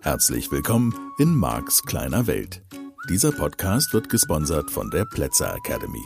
Herzlich 0.00 0.50
willkommen 0.52 0.94
in 1.18 1.34
Marks 1.34 1.82
kleiner 1.82 2.26
Welt. 2.26 2.62
Dieser 3.08 3.32
Podcast 3.32 3.92
wird 3.92 4.08
gesponsert 4.08 4.70
von 4.70 4.90
der 4.90 5.04
Plätzer 5.04 5.54
Academy. 5.54 6.02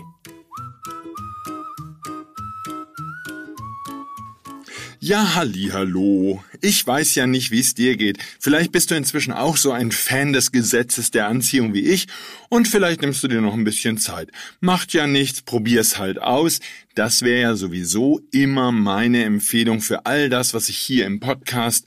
Ja, 5.08 5.36
halli, 5.36 5.70
hallo. 5.72 6.44
Ich 6.60 6.86
weiß 6.86 7.14
ja 7.14 7.26
nicht, 7.26 7.50
wie 7.50 7.60
es 7.60 7.72
dir 7.72 7.96
geht. 7.96 8.18
Vielleicht 8.38 8.72
bist 8.72 8.90
du 8.90 8.94
inzwischen 8.94 9.32
auch 9.32 9.56
so 9.56 9.72
ein 9.72 9.90
Fan 9.90 10.34
des 10.34 10.52
Gesetzes 10.52 11.10
der 11.10 11.28
Anziehung 11.28 11.72
wie 11.72 11.80
ich 11.80 12.08
und 12.50 12.68
vielleicht 12.68 13.00
nimmst 13.00 13.22
du 13.22 13.28
dir 13.28 13.40
noch 13.40 13.54
ein 13.54 13.64
bisschen 13.64 13.96
Zeit. 13.96 14.30
Macht 14.60 14.92
ja 14.92 15.06
nichts, 15.06 15.40
probier's 15.40 15.96
halt 15.96 16.20
aus. 16.20 16.60
Das 16.94 17.22
wäre 17.22 17.40
ja 17.40 17.56
sowieso 17.56 18.20
immer 18.32 18.70
meine 18.70 19.24
Empfehlung 19.24 19.80
für 19.80 20.04
all 20.04 20.28
das, 20.28 20.52
was 20.52 20.68
ich 20.68 20.76
hier 20.76 21.06
im 21.06 21.20
Podcast 21.20 21.86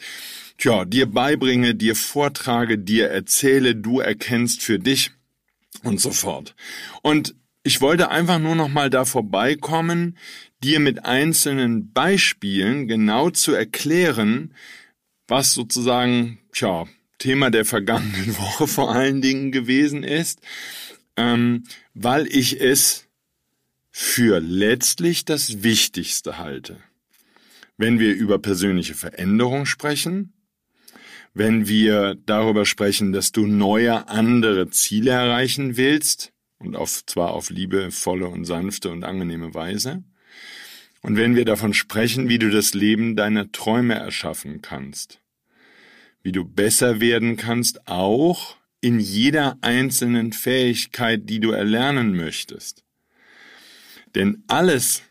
tja, 0.58 0.86
dir 0.86 1.06
beibringe, 1.06 1.76
dir 1.76 1.96
vortrage, 1.96 2.80
dir 2.80 3.12
erzähle, 3.12 3.76
du 3.76 4.00
erkennst 4.00 4.64
für 4.64 4.80
dich 4.80 5.12
und 5.84 6.02
so 6.02 6.10
fort. 6.10 6.56
Und 7.04 7.36
ich 7.64 7.82
wollte 7.82 8.10
einfach 8.10 8.40
nur 8.40 8.56
noch 8.56 8.70
mal 8.70 8.90
da 8.90 9.06
vorbeikommen, 9.06 10.18
dir 10.64 10.80
mit 10.80 11.06
einzelnen 11.06 11.92
Beispielen 11.92 12.88
genau 12.88 13.30
zu 13.30 13.54
erklären, 13.54 14.54
was 15.28 15.54
sozusagen, 15.54 16.40
tja, 16.54 16.88
Thema 17.18 17.52
der 17.52 17.66
vergangenen 17.66 18.38
Woche 18.38 18.68
vor 18.68 18.94
allen 18.94 19.22
Dingen 19.22 19.52
gewesen 19.52 20.04
ist, 20.04 20.42
ähm, 21.18 21.64
weil 21.94 22.28
ich 22.28 22.60
es 22.60 23.08
für 23.92 24.40
letztlich 24.40 25.26
das 25.26 25.64
Wichtigste 25.64 26.38
halte. 26.38 26.78
Wenn 27.78 28.00
wir 28.00 28.14
über 28.14 28.40
persönliche 28.40 28.96
Veränderung 28.96 29.66
sprechen, 29.66 30.34
wenn 31.34 31.68
wir 31.68 32.16
darüber 32.26 32.66
sprechen, 32.66 33.12
dass 33.12 33.32
du 33.32 33.46
neue, 33.46 34.08
andere 34.08 34.70
Ziele 34.70 35.12
erreichen 35.12 35.78
willst, 35.78 36.34
und 36.62 36.76
auf, 36.76 37.06
zwar 37.06 37.32
auf 37.32 37.50
liebevolle 37.50 38.28
und 38.28 38.46
sanfte 38.46 38.90
und 38.90 39.04
angenehme 39.04 39.54
Weise, 39.54 40.04
und 41.04 41.18
wenn 41.18 41.36
wir 41.36 41.46
davon 41.46 41.74
sprechen, 41.74 42.30
wie 42.30 42.38
du 42.38 42.52
das 42.52 42.76
Leben 42.76 43.16
deiner 43.16 43.52
Träume 43.52 43.96
erschaffen 43.96 44.62
kannst, 44.62 45.20
wie 46.22 46.32
du 46.32 46.46
besser 46.46 47.00
werden 47.00 47.38
kannst, 47.38 47.88
auch 47.88 48.56
in 48.82 49.00
jeder 49.00 49.58
einzelnen 49.62 50.32
Fähigkeit, 50.32 51.30
die 51.30 51.40
du 51.40 51.52
erlernen 51.52 52.16
möchtest. 52.16 52.84
Denn 54.14 54.44
alles, 54.48 55.02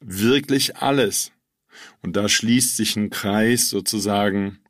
wirklich 0.00 0.76
alles, 0.76 1.32
und 2.02 2.14
da 2.16 2.28
schließt 2.28 2.76
sich 2.76 2.96
ein 2.96 3.10
Kreis 3.10 3.68
sozusagen 3.70 4.60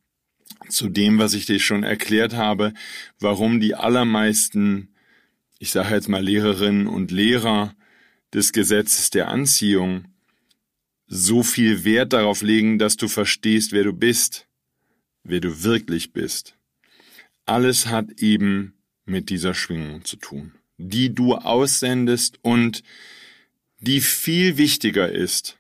zu 0.69 0.89
dem, 0.89 1.19
was 1.19 1.34
ich 1.34 1.45
dir 1.45 1.58
schon 1.58 1.83
erklärt 1.83 2.34
habe, 2.34 2.72
warum 3.19 3.61
die 3.61 3.75
allermeisten, 3.75 4.93
ich 5.58 5.70
sage 5.70 5.94
jetzt 5.94 6.08
mal 6.08 6.22
Lehrerinnen 6.22 6.86
und 6.86 7.10
Lehrer 7.10 7.74
des 8.33 8.52
Gesetzes 8.52 9.10
der 9.10 9.28
Anziehung 9.28 10.06
so 11.06 11.42
viel 11.42 11.84
Wert 11.84 12.12
darauf 12.12 12.42
legen, 12.42 12.78
dass 12.78 12.96
du 12.96 13.08
verstehst, 13.08 13.72
wer 13.72 13.84
du 13.84 13.92
bist, 13.92 14.48
wer 15.22 15.41
du 15.41 15.62
wirklich 15.62 16.12
bist. 16.12 16.56
Alles 17.46 17.86
hat 17.86 18.20
eben 18.20 18.74
mit 19.05 19.30
dieser 19.30 19.55
Schwingung 19.55 20.05
zu 20.05 20.16
tun, 20.16 20.52
die 20.78 21.14
du 21.14 21.34
aussendest 21.34 22.39
und 22.42 22.83
die 23.78 24.00
viel 24.00 24.56
wichtiger 24.56 25.11
ist 25.11 25.58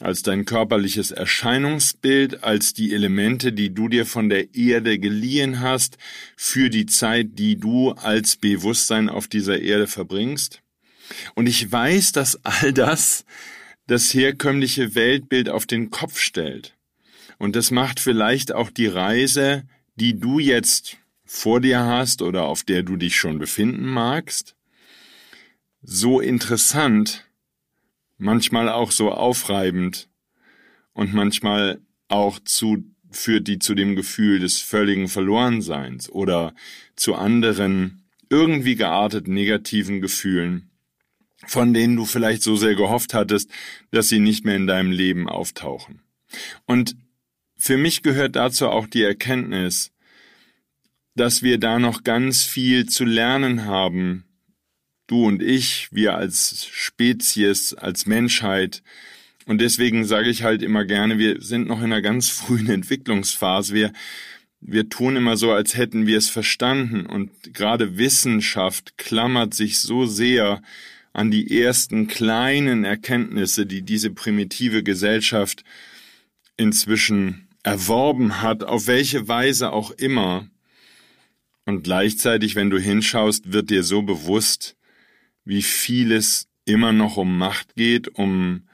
als 0.00 0.22
dein 0.22 0.44
körperliches 0.44 1.10
Erscheinungsbild, 1.10 2.44
als 2.44 2.74
die 2.74 2.92
Elemente, 2.92 3.52
die 3.52 3.72
du 3.72 3.88
dir 3.88 4.06
von 4.06 4.28
der 4.28 4.54
Erde 4.54 4.98
geliehen 4.98 5.60
hast, 5.60 5.96
für 6.36 6.68
die 6.68 6.86
Zeit, 6.86 7.38
die 7.38 7.56
du 7.56 7.92
als 7.92 8.36
Bewusstsein 8.36 9.08
auf 9.08 9.26
dieser 9.26 9.60
Erde 9.60 9.86
verbringst. 9.86 10.62
Und 11.34 11.46
ich 11.46 11.70
weiß, 11.70 12.12
dass 12.12 12.44
all 12.44 12.72
das 12.72 13.24
das 13.86 14.12
herkömmliche 14.12 14.94
Weltbild 14.94 15.48
auf 15.48 15.64
den 15.66 15.90
Kopf 15.90 16.18
stellt. 16.18 16.74
Und 17.38 17.54
das 17.54 17.70
macht 17.70 18.00
vielleicht 18.00 18.52
auch 18.52 18.70
die 18.70 18.88
Reise, 18.88 19.62
die 19.94 20.18
du 20.18 20.38
jetzt 20.38 20.96
vor 21.24 21.60
dir 21.60 21.80
hast 21.80 22.22
oder 22.22 22.44
auf 22.44 22.64
der 22.64 22.82
du 22.82 22.96
dich 22.96 23.16
schon 23.16 23.38
befinden 23.38 23.86
magst, 23.86 24.56
so 25.82 26.20
interessant, 26.20 27.25
manchmal 28.18 28.68
auch 28.68 28.90
so 28.90 29.10
aufreibend 29.10 30.08
und 30.92 31.12
manchmal 31.12 31.80
auch 32.08 32.38
zu, 32.40 32.84
führt 33.10 33.48
die 33.48 33.58
zu 33.58 33.74
dem 33.74 33.96
Gefühl 33.96 34.38
des 34.40 34.60
völligen 34.60 35.08
Verlorenseins 35.08 36.10
oder 36.10 36.54
zu 36.96 37.14
anderen 37.14 38.02
irgendwie 38.30 38.76
geartet 38.76 39.28
negativen 39.28 40.00
Gefühlen, 40.00 40.70
von 41.46 41.74
denen 41.74 41.96
du 41.96 42.04
vielleicht 42.04 42.42
so 42.42 42.56
sehr 42.56 42.74
gehofft 42.74 43.14
hattest, 43.14 43.50
dass 43.90 44.08
sie 44.08 44.18
nicht 44.18 44.44
mehr 44.44 44.56
in 44.56 44.66
deinem 44.66 44.90
Leben 44.90 45.28
auftauchen. 45.28 46.02
Und 46.64 46.96
für 47.56 47.76
mich 47.76 48.02
gehört 48.02 48.36
dazu 48.36 48.68
auch 48.68 48.86
die 48.86 49.02
Erkenntnis, 49.02 49.92
dass 51.14 51.42
wir 51.42 51.58
da 51.58 51.78
noch 51.78 52.04
ganz 52.04 52.44
viel 52.44 52.86
zu 52.86 53.04
lernen 53.04 53.64
haben, 53.64 54.25
du 55.06 55.26
und 55.26 55.42
ich, 55.42 55.88
wir 55.92 56.16
als 56.16 56.66
Spezies, 56.70 57.74
als 57.74 58.06
Menschheit. 58.06 58.82
Und 59.46 59.60
deswegen 59.60 60.04
sage 60.04 60.28
ich 60.28 60.42
halt 60.42 60.62
immer 60.62 60.84
gerne, 60.84 61.18
wir 61.18 61.40
sind 61.40 61.68
noch 61.68 61.78
in 61.78 61.84
einer 61.84 62.02
ganz 62.02 62.28
frühen 62.30 62.68
Entwicklungsphase. 62.68 63.74
Wir, 63.74 63.92
wir 64.60 64.88
tun 64.88 65.16
immer 65.16 65.36
so, 65.36 65.52
als 65.52 65.76
hätten 65.76 66.06
wir 66.06 66.18
es 66.18 66.28
verstanden. 66.28 67.06
Und 67.06 67.30
gerade 67.54 67.98
Wissenschaft 67.98 68.98
klammert 68.98 69.54
sich 69.54 69.80
so 69.80 70.06
sehr 70.06 70.62
an 71.12 71.30
die 71.30 71.60
ersten 71.60 72.08
kleinen 72.08 72.84
Erkenntnisse, 72.84 73.64
die 73.64 73.82
diese 73.82 74.10
primitive 74.10 74.82
Gesellschaft 74.82 75.64
inzwischen 76.58 77.48
erworben 77.62 78.42
hat, 78.42 78.64
auf 78.64 78.86
welche 78.86 79.26
Weise 79.26 79.72
auch 79.72 79.90
immer. 79.92 80.48
Und 81.64 81.82
gleichzeitig, 81.82 82.54
wenn 82.54 82.70
du 82.70 82.78
hinschaust, 82.78 83.52
wird 83.52 83.70
dir 83.70 83.82
so 83.82 84.02
bewusst, 84.02 84.75
wie 85.46 85.62
viel 85.62 86.12
es 86.12 86.48
immer 86.66 86.92
noch 86.92 87.16
um 87.16 87.38
Macht 87.38 87.76
geht, 87.76 88.08
um 88.08 88.68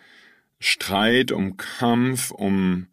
Streit, 0.58 1.30
um 1.30 1.56
Kampf, 1.56 2.30
um 2.32 2.88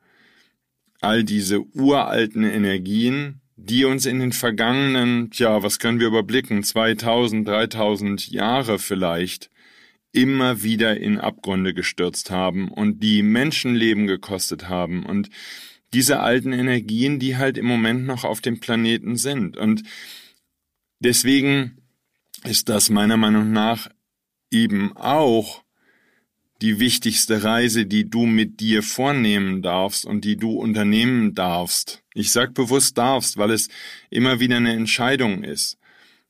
all 1.01 1.23
diese 1.23 1.61
uralten 1.73 2.43
Energien, 2.43 3.41
die 3.55 3.85
uns 3.85 4.05
in 4.05 4.19
den 4.19 4.33
vergangenen, 4.33 5.31
tja, 5.31 5.63
was 5.63 5.79
können 5.79 5.99
wir 5.99 6.07
überblicken, 6.07 6.63
2000, 6.63 7.47
3000 7.47 8.29
Jahre 8.29 8.79
vielleicht, 8.79 9.49
immer 10.11 10.63
wieder 10.63 10.97
in 10.97 11.19
Abgründe 11.19 11.73
gestürzt 11.73 12.31
haben 12.31 12.69
und 12.69 13.03
die 13.03 13.21
Menschenleben 13.21 14.07
gekostet 14.07 14.67
haben 14.67 15.05
und 15.05 15.29
diese 15.93 16.19
alten 16.19 16.51
Energien, 16.51 17.19
die 17.19 17.37
halt 17.37 17.57
im 17.57 17.65
Moment 17.65 18.05
noch 18.05 18.23
auf 18.23 18.41
dem 18.41 18.59
Planeten 18.59 19.15
sind. 19.15 19.57
Und 19.57 19.83
deswegen 20.99 21.78
ist 22.45 22.69
das 22.69 22.89
meiner 22.89 23.17
Meinung 23.17 23.51
nach 23.51 23.89
eben 24.51 24.95
auch 24.95 25.63
die 26.61 26.79
wichtigste 26.79 27.43
Reise, 27.43 27.85
die 27.85 28.09
du 28.09 28.25
mit 28.25 28.59
dir 28.59 28.83
vornehmen 28.83 29.61
darfst 29.61 30.05
und 30.05 30.25
die 30.25 30.35
du 30.35 30.51
unternehmen 30.51 31.33
darfst. 31.33 32.03
Ich 32.13 32.31
sag 32.31 32.53
bewusst 32.53 32.97
darfst, 32.97 33.37
weil 33.37 33.51
es 33.51 33.69
immer 34.09 34.39
wieder 34.39 34.57
eine 34.57 34.73
Entscheidung 34.73 35.43
ist. 35.43 35.77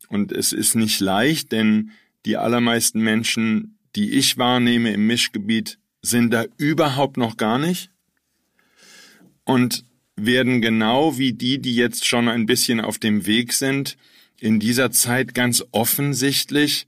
Und 0.08 0.31
es 0.31 0.53
ist 0.53 0.75
nicht 0.75 1.00
leicht, 1.00 1.52
denn 1.52 1.92
die 2.25 2.38
allermeisten 2.38 3.02
Menschen, 3.02 3.80
die 3.96 4.12
ich 4.12 4.38
wahrnehme 4.38 4.94
im 4.94 5.07
Mischgebiet, 5.07 5.80
sind 6.01 6.31
da 6.31 6.45
überhaupt 6.57 7.18
noch 7.18 7.38
gar 7.38 7.57
nicht 7.57 7.92
und 9.45 9.84
werden 10.16 10.62
genau 10.62 11.18
wie 11.18 11.34
die, 11.34 11.60
die 11.60 11.75
jetzt 11.75 12.06
schon 12.06 12.28
ein 12.28 12.45
bisschen 12.45 12.81
auf 12.81 13.00
dem 13.00 13.25
Weg 13.25 13.54
sind, 13.54 13.98
in 14.41 14.59
dieser 14.59 14.91
Zeit 14.91 15.33
ganz 15.33 15.63
offensichtlich. 15.71 16.88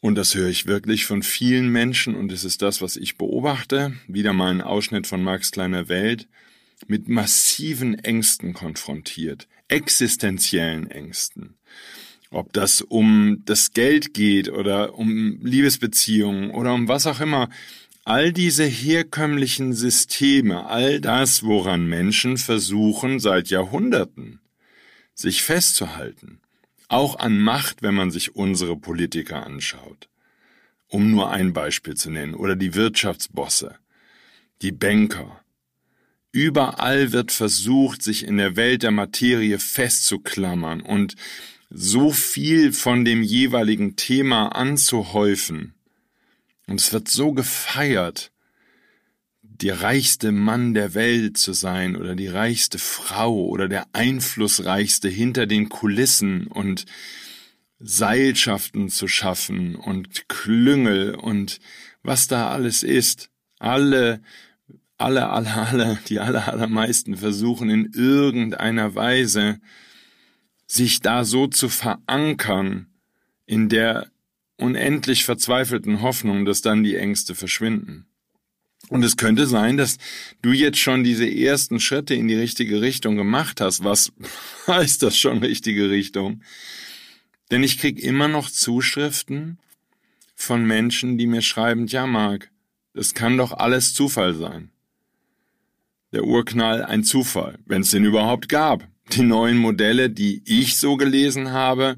Und 0.00 0.14
das 0.14 0.34
höre 0.34 0.48
ich 0.48 0.66
wirklich 0.66 1.04
von 1.04 1.22
vielen 1.22 1.68
Menschen 1.68 2.14
und 2.14 2.30
es 2.30 2.44
ist 2.44 2.62
das, 2.62 2.80
was 2.80 2.96
ich 2.96 3.16
beobachte, 3.16 3.94
wieder 4.06 4.32
mal 4.32 4.50
ein 4.50 4.60
Ausschnitt 4.60 5.06
von 5.06 5.22
Marx 5.22 5.50
kleiner 5.50 5.88
Welt, 5.88 6.28
mit 6.86 7.08
massiven 7.08 7.98
Ängsten 7.98 8.52
konfrontiert, 8.52 9.48
existenziellen 9.68 10.90
Ängsten. 10.90 11.56
Ob 12.30 12.52
das 12.52 12.82
um 12.82 13.42
das 13.44 13.72
Geld 13.72 14.12
geht 14.12 14.48
oder 14.48 14.94
um 14.94 15.38
Liebesbeziehungen 15.42 16.50
oder 16.50 16.74
um 16.74 16.88
was 16.88 17.06
auch 17.06 17.20
immer, 17.20 17.48
all 18.04 18.32
diese 18.32 18.64
herkömmlichen 18.64 19.72
Systeme, 19.72 20.66
all 20.66 21.00
das, 21.00 21.42
woran 21.42 21.88
Menschen 21.88 22.36
versuchen 22.36 23.18
seit 23.20 23.48
Jahrhunderten, 23.48 24.40
sich 25.16 25.42
festzuhalten, 25.42 26.40
auch 26.88 27.18
an 27.18 27.40
Macht, 27.40 27.82
wenn 27.82 27.94
man 27.94 28.12
sich 28.12 28.36
unsere 28.36 28.76
Politiker 28.76 29.44
anschaut. 29.44 30.08
um 30.88 31.10
nur 31.10 31.30
ein 31.32 31.52
Beispiel 31.52 31.94
zu 31.94 32.10
nennen, 32.10 32.36
oder 32.36 32.54
die 32.54 32.74
Wirtschaftsbosse, 32.74 33.74
die 34.62 34.70
Banker. 34.70 35.40
Überall 36.30 37.10
wird 37.10 37.32
versucht, 37.32 38.02
sich 38.04 38.24
in 38.24 38.36
der 38.36 38.54
Welt 38.54 38.84
der 38.84 38.92
Materie 38.92 39.58
festzuklammern 39.58 40.80
und 40.80 41.16
so 41.70 42.12
viel 42.12 42.72
von 42.72 43.04
dem 43.04 43.24
jeweiligen 43.24 43.96
Thema 43.96 44.54
anzuhäufen. 44.54 45.74
Und 46.68 46.80
es 46.80 46.92
wird 46.92 47.08
so 47.08 47.32
gefeiert, 47.32 48.30
der 49.62 49.82
reichste 49.82 50.32
Mann 50.32 50.74
der 50.74 50.94
Welt 50.94 51.38
zu 51.38 51.52
sein 51.52 51.96
oder 51.96 52.14
die 52.14 52.28
reichste 52.28 52.78
Frau 52.78 53.46
oder 53.46 53.68
der 53.68 53.86
einflussreichste 53.92 55.08
hinter 55.08 55.46
den 55.46 55.68
Kulissen 55.68 56.46
und 56.46 56.86
Seilschaften 57.78 58.88
zu 58.88 59.08
schaffen 59.08 59.76
und 59.76 60.28
Klüngel 60.28 61.14
und 61.14 61.60
was 62.02 62.28
da 62.28 62.50
alles 62.50 62.82
ist. 62.82 63.30
Alle, 63.58 64.22
alle, 64.98 65.28
alle, 65.28 65.54
alle, 65.54 65.98
die 66.08 66.20
aller, 66.20 66.48
allermeisten 66.48 67.16
versuchen 67.16 67.70
in 67.70 67.92
irgendeiner 67.92 68.94
Weise 68.94 69.60
sich 70.66 71.00
da 71.00 71.24
so 71.24 71.46
zu 71.46 71.68
verankern 71.68 72.88
in 73.46 73.68
der 73.68 74.10
unendlich 74.56 75.24
verzweifelten 75.24 76.02
Hoffnung, 76.02 76.44
dass 76.44 76.62
dann 76.62 76.82
die 76.82 76.96
Ängste 76.96 77.34
verschwinden. 77.34 78.06
Und 78.88 79.04
es 79.04 79.16
könnte 79.16 79.46
sein, 79.46 79.76
dass 79.76 79.98
du 80.42 80.52
jetzt 80.52 80.78
schon 80.78 81.02
diese 81.02 81.28
ersten 81.28 81.80
Schritte 81.80 82.14
in 82.14 82.28
die 82.28 82.36
richtige 82.36 82.80
Richtung 82.80 83.16
gemacht 83.16 83.60
hast. 83.60 83.82
Was 83.82 84.12
heißt 84.66 85.02
das 85.02 85.18
schon 85.18 85.38
richtige 85.38 85.90
Richtung? 85.90 86.42
Denn 87.50 87.62
ich 87.62 87.78
krieg 87.78 87.98
immer 87.98 88.28
noch 88.28 88.50
Zuschriften 88.50 89.58
von 90.34 90.64
Menschen, 90.64 91.18
die 91.18 91.26
mir 91.26 91.42
schreiben, 91.42 91.86
ja, 91.86 92.06
Marc, 92.06 92.50
das 92.92 93.14
kann 93.14 93.36
doch 93.36 93.52
alles 93.52 93.94
Zufall 93.94 94.34
sein. 94.34 94.70
Der 96.12 96.24
Urknall 96.24 96.84
ein 96.84 97.04
Zufall, 97.04 97.58
wenn 97.66 97.82
es 97.82 97.90
den 97.90 98.04
überhaupt 98.04 98.48
gab. 98.48 98.86
Die 99.12 99.22
neuen 99.22 99.58
Modelle, 99.58 100.10
die 100.10 100.42
ich 100.46 100.78
so 100.78 100.96
gelesen 100.96 101.50
habe, 101.50 101.96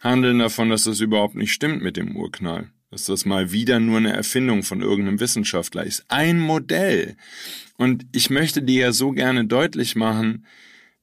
handeln 0.00 0.38
davon, 0.38 0.70
dass 0.70 0.84
das 0.84 1.00
überhaupt 1.00 1.34
nicht 1.34 1.52
stimmt 1.52 1.82
mit 1.82 1.96
dem 1.96 2.16
Urknall. 2.16 2.70
Dass 2.96 3.04
das 3.04 3.26
mal 3.26 3.52
wieder 3.52 3.78
nur 3.78 3.98
eine 3.98 4.14
Erfindung 4.14 4.62
von 4.62 4.80
irgendeinem 4.80 5.20
Wissenschaftler 5.20 5.84
ist. 5.84 6.06
Ein 6.08 6.40
Modell. 6.40 7.18
Und 7.76 8.06
ich 8.12 8.30
möchte 8.30 8.62
dir 8.62 8.86
ja 8.86 8.92
so 8.92 9.10
gerne 9.10 9.44
deutlich 9.44 9.96
machen, 9.96 10.46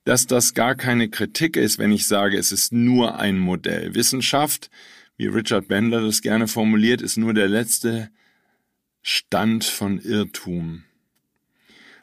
dass 0.04 0.26
das 0.26 0.56
gar 0.56 0.74
keine 0.74 1.08
Kritik 1.10 1.56
ist, 1.56 1.78
wenn 1.78 1.92
ich 1.92 2.08
sage, 2.08 2.36
es 2.36 2.52
ist 2.52 2.74
nur 2.74 3.20
ein 3.20 3.38
Modell. 3.38 3.94
Wissenschaft, 3.94 4.72
wie 5.18 5.28
Richard 5.28 5.68
Bendler 5.68 6.02
das 6.02 6.24
gerne 6.24 6.48
formuliert, 6.48 7.04
ist 7.04 7.18
nur 7.18 7.36
der 7.36 7.48
letzte 7.48 8.10
Stand 9.04 9.64
von 9.64 10.00
Irrtum. 10.00 10.86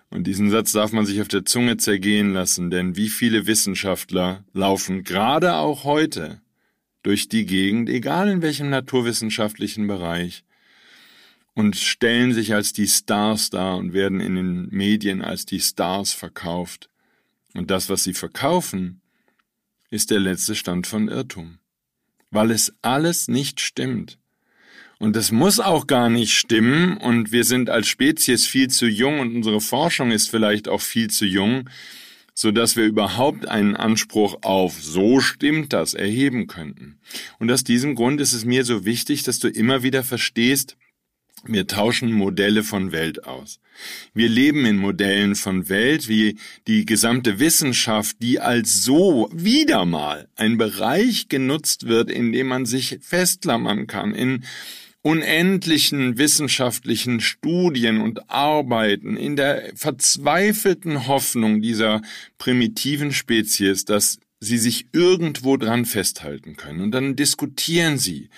Und 0.09 0.29
diesen 0.29 0.51
Satz 0.51 0.71
darf 0.71 0.93
man 0.93 1.05
sich 1.05 1.21
auf 1.21 1.27
der 1.27 1.45
Zunge 1.45 1.79
zergehen 1.79 2.33
lassen, 2.33 2.71
denn 2.71 2.95
wie 2.95 3.09
viele 3.09 3.49
Wissenschaftler 3.49 4.45
laufen 4.53 5.03
gerade 5.03 5.57
auch 5.57 5.83
heute 5.83 6.41
durch 7.03 7.29
die 7.29 7.47
Gegend, 7.47 7.89
egal 7.89 8.29
in 8.29 8.43
welchem 8.43 8.71
naturwissenschaftlichen 8.71 9.87
Bereich, 9.87 10.45
und 11.55 11.77
stellen 11.77 12.33
sich 12.33 12.55
als 12.55 12.73
die 12.73 12.87
Stars 12.87 13.51
dar 13.51 13.77
und 13.77 13.93
werden 13.93 14.21
in 14.21 14.35
den 14.37 14.69
Medien 14.71 15.23
als 15.23 15.47
die 15.47 15.61
Stars 15.61 16.13
verkauft. 16.13 16.89
Und 17.55 17.71
das, 17.71 17.89
was 17.89 18.05
sie 18.05 18.15
verkaufen, 18.15 19.01
ist 19.91 20.11
der 20.11 20.21
letzte 20.21 20.55
Stand 20.55 20.87
von 20.87 21.09
Irrtum, 21.09 21.59
weil 22.31 22.51
es 22.51 22.73
alles 22.83 23.29
nicht 23.29 23.61
stimmt. 23.61 24.19
Und 24.99 25.17
es 25.17 25.33
muss 25.33 25.59
auch 25.59 25.87
gar 25.87 26.11
nicht 26.11 26.33
stimmen 26.33 26.97
und 26.99 27.33
wir 27.33 27.45
sind 27.45 27.71
als 27.71 27.89
Spezies 27.89 28.47
viel 28.47 28.69
zu 28.69 28.87
jung 28.87 29.19
und 29.19 29.35
unsere 29.35 29.61
Forschung 29.61 30.11
ist 30.11 30.29
vielleicht 30.29 30.69
auch 30.69 30.83
viel 30.83 31.09
zu 31.09 31.25
jung, 31.25 31.69
so 32.41 32.53
dass 32.53 32.75
wir 32.75 32.87
überhaupt 32.87 33.47
einen 33.47 33.77
Anspruch 33.77 34.39
auf 34.41 34.81
so 34.81 35.21
stimmt 35.21 35.75
das 35.75 35.93
erheben 35.93 36.47
könnten. 36.47 36.99
Und 37.39 37.53
aus 37.53 37.65
diesem 37.65 37.95
Grund 37.95 38.19
ist 38.19 38.33
es 38.33 38.47
mir 38.47 38.65
so 38.65 38.87
wichtig, 38.87 39.25
dass 39.25 39.41
du 39.41 39.49
immer 39.49 39.83
wieder 39.83 40.03
verstehst, 40.03 40.79
wir 41.45 41.67
tauschen 41.67 42.13
Modelle 42.13 42.63
von 42.63 42.93
Welt 42.93 43.25
aus. 43.25 43.61
Wir 44.15 44.31
leben 44.31 44.65
in 44.65 44.79
Modellen 44.79 45.35
von 45.35 45.69
Welt, 45.69 46.09
wie 46.09 46.39
die 46.67 46.87
gesamte 46.87 47.41
Wissenschaft, 47.41 48.17
die 48.23 48.41
als 48.41 48.85
so 48.85 49.29
wieder 49.35 49.85
mal 49.85 50.27
ein 50.35 50.57
Bereich 50.57 51.29
genutzt 51.29 51.89
wird, 51.89 52.11
in 52.11 52.33
dem 52.33 52.47
man 52.47 52.65
sich 52.65 53.01
festklammern 53.03 53.87
kann, 53.87 54.15
in 54.15 54.45
unendlichen 55.03 56.19
wissenschaftlichen 56.19 57.21
Studien 57.21 58.01
und 58.01 58.31
Arbeiten 58.31 59.17
in 59.17 59.37
der 59.37 59.73
verzweifelten 59.75 61.07
Hoffnung 61.07 61.63
dieser 61.63 62.03
primitiven 62.39 63.13
Spezies, 63.13 63.85
dass 63.85 64.19
sie 64.41 64.59
sich 64.59 64.87
irgendwo 64.93 65.57
dran 65.57 65.85
festhalten 65.85 66.57
können. 66.57 66.81
Und 66.81 66.91
dann 66.93 67.17
diskutieren 67.17 67.99
sie 67.99 68.29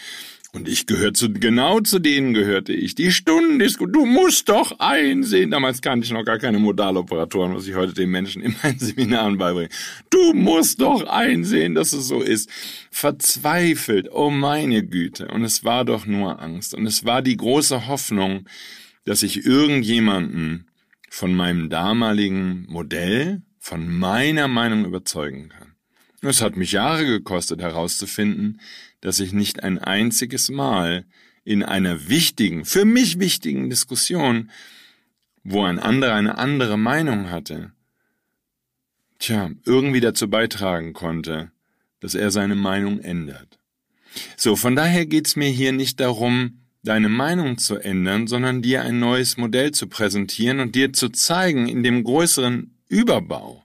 und 0.54 0.68
ich 0.68 0.86
gehöre 0.86 1.14
zu, 1.14 1.32
genau 1.32 1.80
zu 1.80 1.98
denen 1.98 2.34
gehörte 2.34 2.74
ich. 2.74 2.94
Die 2.94 3.10
Stundendisco, 3.10 3.86
du 3.86 4.04
musst 4.04 4.50
doch 4.50 4.78
einsehen. 4.80 5.50
Damals 5.50 5.80
kannte 5.80 6.04
ich 6.04 6.12
noch 6.12 6.26
gar 6.26 6.38
keine 6.38 6.58
Modaloperatoren, 6.58 7.54
was 7.54 7.66
ich 7.66 7.74
heute 7.74 7.94
den 7.94 8.10
Menschen 8.10 8.42
in 8.42 8.54
meinen 8.62 8.78
Seminaren 8.78 9.38
beibringe. 9.38 9.70
Du 10.10 10.34
musst 10.34 10.82
doch 10.82 11.06
einsehen, 11.06 11.74
dass 11.74 11.94
es 11.94 12.06
so 12.06 12.20
ist. 12.20 12.50
Verzweifelt, 12.90 14.10
oh 14.12 14.28
meine 14.28 14.84
Güte. 14.84 15.28
Und 15.28 15.42
es 15.42 15.64
war 15.64 15.86
doch 15.86 16.04
nur 16.04 16.42
Angst. 16.42 16.74
Und 16.74 16.84
es 16.84 17.06
war 17.06 17.22
die 17.22 17.38
große 17.38 17.86
Hoffnung, 17.86 18.46
dass 19.06 19.22
ich 19.22 19.46
irgendjemanden 19.46 20.68
von 21.08 21.34
meinem 21.34 21.70
damaligen 21.70 22.66
Modell, 22.68 23.40
von 23.58 23.88
meiner 23.88 24.48
Meinung 24.48 24.84
überzeugen 24.84 25.48
kann. 25.48 25.72
Es 26.20 26.42
hat 26.42 26.56
mich 26.56 26.72
Jahre 26.72 27.04
gekostet 27.04 27.60
herauszufinden, 27.60 28.60
dass 29.02 29.20
ich 29.20 29.34
nicht 29.34 29.62
ein 29.62 29.78
einziges 29.78 30.48
Mal 30.48 31.04
in 31.44 31.62
einer 31.62 32.08
wichtigen, 32.08 32.64
für 32.64 32.86
mich 32.86 33.18
wichtigen 33.18 33.68
Diskussion, 33.68 34.50
wo 35.44 35.64
ein 35.64 35.78
anderer 35.78 36.14
eine 36.14 36.38
andere 36.38 36.78
Meinung 36.78 37.30
hatte, 37.30 37.72
tja, 39.18 39.50
irgendwie 39.66 40.00
dazu 40.00 40.30
beitragen 40.30 40.94
konnte, 40.94 41.50
dass 42.00 42.14
er 42.14 42.30
seine 42.30 42.54
Meinung 42.54 43.00
ändert. 43.00 43.58
So, 44.36 44.56
von 44.56 44.76
daher 44.76 45.04
geht's 45.04 45.36
mir 45.36 45.48
hier 45.48 45.72
nicht 45.72 46.00
darum, 46.00 46.60
deine 46.84 47.08
Meinung 47.08 47.58
zu 47.58 47.76
ändern, 47.76 48.26
sondern 48.26 48.62
dir 48.62 48.82
ein 48.82 48.98
neues 48.98 49.36
Modell 49.36 49.72
zu 49.72 49.88
präsentieren 49.88 50.60
und 50.60 50.74
dir 50.74 50.92
zu 50.92 51.08
zeigen 51.08 51.68
in 51.68 51.82
dem 51.82 52.04
größeren 52.04 52.76
Überbau, 52.88 53.64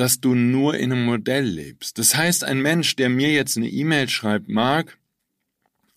dass 0.00 0.18
du 0.18 0.34
nur 0.34 0.78
in 0.78 0.92
einem 0.92 1.04
Modell 1.04 1.44
lebst. 1.44 1.98
Das 1.98 2.16
heißt, 2.16 2.44
ein 2.44 2.62
Mensch, 2.62 2.96
der 2.96 3.10
mir 3.10 3.32
jetzt 3.32 3.58
eine 3.58 3.68
E-Mail 3.68 4.08
schreibt, 4.08 4.48
Mark, 4.48 4.96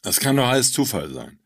das 0.01 0.19
kann 0.19 0.36
doch 0.36 0.48
alles 0.48 0.74
Zufall 0.74 1.10
sein. 1.13 1.39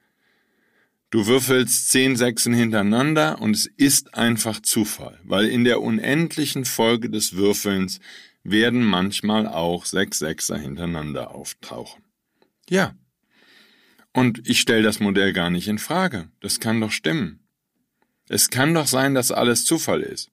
Du 1.12 1.28
würfelst 1.28 1.90
zehn 1.90 2.16
Sechsen 2.16 2.56
hintereinander 2.56 3.40
und 3.40 3.56
es 3.56 3.68
ist 3.68 4.16
einfach 4.16 4.60
Zufall, 4.60 5.20
weil 5.24 5.46
in 5.46 5.66
der 5.66 5.84
unendlichen 5.84 6.66
Folge 6.66 7.12
des 7.12 7.34
Würfelns 7.34 8.00
werden 8.44 8.84
manchmal 8.84 9.48
auch 9.48 9.86
sechs 9.86 10.18
Sechser 10.18 10.58
hintereinander 10.58 11.36
auftauchen. 11.36 12.04
Ja. 12.68 12.96
Und 14.14 14.50
ich 14.50 14.60
stelle 14.60 14.82
das 14.82 15.00
Modell 15.00 15.32
gar 15.32 15.52
nicht 15.52 15.68
in 15.68 15.78
Frage. 15.78 16.32
Das 16.40 16.60
kann 16.60 16.82
doch 16.82 16.92
stimmen. 16.92 17.48
Es 18.28 18.50
kann 18.50 18.74
doch 18.74 18.88
sein, 18.88 19.14
dass 19.14 19.32
alles 19.32 19.64
Zufall 19.64 20.02
ist. 20.02 20.32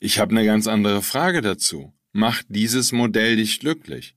Ich 0.00 0.18
habe 0.18 0.32
eine 0.32 0.44
ganz 0.44 0.66
andere 0.66 1.02
Frage 1.02 1.42
dazu. 1.42 1.92
Macht 2.12 2.46
dieses 2.48 2.92
Modell 2.92 3.36
dich 3.36 3.60
glücklich? 3.60 4.14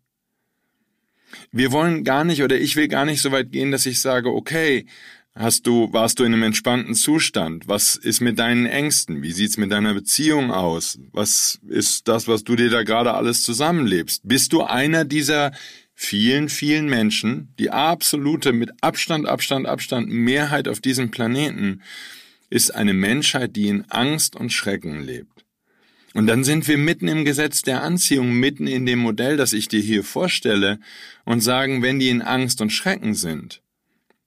Wir 1.51 1.71
wollen 1.71 2.03
gar 2.03 2.23
nicht 2.23 2.43
oder 2.43 2.59
ich 2.59 2.75
will 2.75 2.87
gar 2.87 3.05
nicht 3.05 3.21
so 3.21 3.31
weit 3.31 3.51
gehen, 3.51 3.71
dass 3.71 3.85
ich 3.85 3.99
sage, 3.99 4.29
okay, 4.29 4.85
hast 5.33 5.65
du, 5.65 5.91
warst 5.93 6.19
du 6.19 6.23
in 6.23 6.33
einem 6.33 6.43
entspannten 6.43 6.95
Zustand? 6.95 7.67
Was 7.67 7.95
ist 7.95 8.21
mit 8.21 8.39
deinen 8.39 8.65
Ängsten? 8.65 9.21
Wie 9.21 9.31
sieht's 9.31 9.57
mit 9.57 9.71
deiner 9.71 9.93
Beziehung 9.93 10.51
aus? 10.51 10.99
Was 11.11 11.59
ist 11.67 12.07
das, 12.07 12.27
was 12.27 12.43
du 12.43 12.55
dir 12.55 12.69
da 12.69 12.83
gerade 12.83 13.13
alles 13.13 13.43
zusammenlebst? 13.43 14.21
Bist 14.25 14.53
du 14.53 14.63
einer 14.63 15.05
dieser 15.05 15.51
vielen, 15.93 16.49
vielen 16.49 16.89
Menschen, 16.89 17.53
die 17.59 17.69
absolute, 17.69 18.53
mit 18.53 18.71
Abstand, 18.81 19.27
Abstand, 19.27 19.67
Abstand 19.67 20.09
Mehrheit 20.09 20.67
auf 20.67 20.79
diesem 20.79 21.11
Planeten, 21.11 21.81
ist 22.51 22.75
eine 22.75 22.93
Menschheit, 22.93 23.55
die 23.55 23.69
in 23.69 23.89
Angst 23.89 24.35
und 24.35 24.51
Schrecken 24.51 25.01
lebt. 25.01 25.45
Und 26.13 26.27
dann 26.27 26.43
sind 26.43 26.67
wir 26.67 26.77
mitten 26.77 27.07
im 27.07 27.23
Gesetz 27.23 27.61
der 27.61 27.81
Anziehung, 27.81 28.33
mitten 28.33 28.67
in 28.67 28.85
dem 28.85 28.99
Modell, 28.99 29.37
das 29.37 29.53
ich 29.53 29.69
dir 29.69 29.79
hier 29.79 30.03
vorstelle, 30.03 30.79
und 31.23 31.39
sagen, 31.39 31.81
wenn 31.81 31.99
die 31.99 32.09
in 32.09 32.21
Angst 32.21 32.61
und 32.61 32.71
Schrecken 32.71 33.15
sind, 33.15 33.61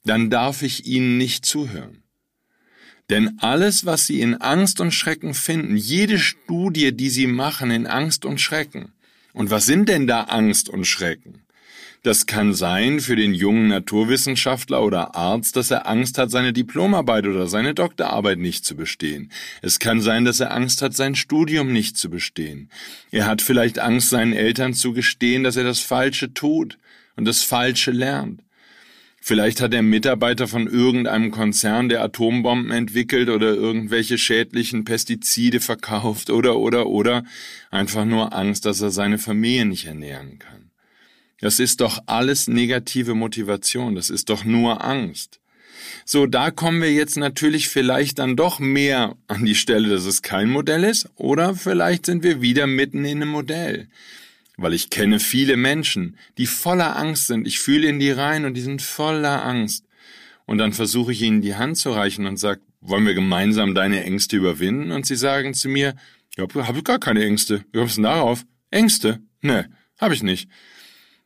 dann 0.04 0.30
darf 0.30 0.62
ich 0.62 0.86
ihnen 0.86 1.18
nicht 1.18 1.44
zuhören. 1.44 2.02
Denn 3.10 3.38
alles, 3.40 3.84
was 3.84 4.06
sie 4.06 4.22
in 4.22 4.36
Angst 4.36 4.80
und 4.80 4.92
Schrecken 4.92 5.34
finden, 5.34 5.76
jede 5.76 6.18
Studie, 6.18 6.96
die 6.96 7.10
sie 7.10 7.26
machen 7.26 7.70
in 7.70 7.86
Angst 7.86 8.24
und 8.24 8.40
Schrecken, 8.40 8.92
und 9.34 9.50
was 9.50 9.66
sind 9.66 9.90
denn 9.90 10.06
da 10.06 10.22
Angst 10.22 10.70
und 10.70 10.86
Schrecken? 10.86 11.43
Das 12.04 12.26
kann 12.26 12.52
sein 12.52 13.00
für 13.00 13.16
den 13.16 13.32
jungen 13.32 13.68
Naturwissenschaftler 13.68 14.82
oder 14.82 15.14
Arzt, 15.14 15.56
dass 15.56 15.70
er 15.70 15.88
Angst 15.88 16.18
hat, 16.18 16.30
seine 16.30 16.52
Diplomarbeit 16.52 17.26
oder 17.26 17.46
seine 17.46 17.72
Doktorarbeit 17.72 18.38
nicht 18.38 18.66
zu 18.66 18.76
bestehen. 18.76 19.32
Es 19.62 19.78
kann 19.78 20.02
sein, 20.02 20.26
dass 20.26 20.38
er 20.38 20.52
Angst 20.52 20.82
hat, 20.82 20.94
sein 20.94 21.14
Studium 21.14 21.72
nicht 21.72 21.96
zu 21.96 22.10
bestehen. 22.10 22.68
Er 23.10 23.24
hat 23.24 23.40
vielleicht 23.40 23.78
Angst, 23.78 24.10
seinen 24.10 24.34
Eltern 24.34 24.74
zu 24.74 24.92
gestehen, 24.92 25.44
dass 25.44 25.56
er 25.56 25.64
das 25.64 25.80
Falsche 25.80 26.34
tut 26.34 26.76
und 27.16 27.24
das 27.24 27.42
Falsche 27.42 27.90
lernt. 27.90 28.42
Vielleicht 29.22 29.62
hat 29.62 29.72
er 29.72 29.80
Mitarbeiter 29.80 30.46
von 30.46 30.66
irgendeinem 30.66 31.30
Konzern, 31.30 31.88
der 31.88 32.02
Atombomben 32.02 32.70
entwickelt 32.70 33.30
oder 33.30 33.54
irgendwelche 33.54 34.18
schädlichen 34.18 34.84
Pestizide 34.84 35.58
verkauft 35.58 36.28
oder 36.28 36.58
oder 36.58 36.86
oder 36.86 37.24
einfach 37.70 38.04
nur 38.04 38.34
Angst, 38.34 38.66
dass 38.66 38.82
er 38.82 38.90
seine 38.90 39.16
Familie 39.16 39.64
nicht 39.64 39.86
ernähren 39.86 40.38
kann. 40.38 40.73
Das 41.44 41.58
ist 41.58 41.82
doch 41.82 41.98
alles 42.06 42.48
negative 42.48 43.14
Motivation, 43.14 43.94
das 43.94 44.08
ist 44.08 44.30
doch 44.30 44.46
nur 44.46 44.82
Angst. 44.82 45.40
So, 46.06 46.24
da 46.24 46.50
kommen 46.50 46.80
wir 46.80 46.90
jetzt 46.90 47.18
natürlich 47.18 47.68
vielleicht 47.68 48.18
dann 48.18 48.34
doch 48.34 48.60
mehr 48.60 49.14
an 49.26 49.44
die 49.44 49.54
Stelle, 49.54 49.90
dass 49.90 50.06
es 50.06 50.22
kein 50.22 50.48
Modell 50.48 50.84
ist, 50.84 51.06
oder 51.16 51.54
vielleicht 51.54 52.06
sind 52.06 52.22
wir 52.22 52.40
wieder 52.40 52.66
mitten 52.66 53.04
in 53.04 53.20
einem 53.20 53.28
Modell. 53.28 53.88
Weil 54.56 54.72
ich 54.72 54.88
kenne 54.88 55.20
viele 55.20 55.58
Menschen, 55.58 56.16
die 56.38 56.46
voller 56.46 56.96
Angst 56.96 57.26
sind. 57.26 57.46
Ich 57.46 57.58
fühle 57.58 57.88
in 57.88 57.98
die 57.98 58.10
rein 58.10 58.46
und 58.46 58.54
die 58.54 58.62
sind 58.62 58.80
voller 58.80 59.44
Angst. 59.44 59.84
Und 60.46 60.56
dann 60.56 60.72
versuche 60.72 61.12
ich 61.12 61.20
ihnen 61.20 61.42
die 61.42 61.56
Hand 61.56 61.76
zu 61.76 61.90
reichen 61.90 62.24
und 62.24 62.38
sage, 62.38 62.62
wollen 62.80 63.04
wir 63.04 63.12
gemeinsam 63.12 63.74
deine 63.74 64.02
Ängste 64.02 64.38
überwinden? 64.38 64.92
Und 64.92 65.04
sie 65.04 65.16
sagen 65.16 65.52
zu 65.52 65.68
mir, 65.68 65.94
ja, 66.38 66.46
habe 66.54 66.78
ich 66.78 66.84
gar 66.84 66.98
keine 66.98 67.22
Ängste. 67.22 67.66
Wie 67.70 67.80
kommst 67.80 67.98
du 67.98 68.00
denn 68.00 68.10
darauf? 68.10 68.46
Ängste? 68.70 69.20
Ne, 69.42 69.68
habe 69.98 70.14
ich 70.14 70.22
nicht 70.22 70.48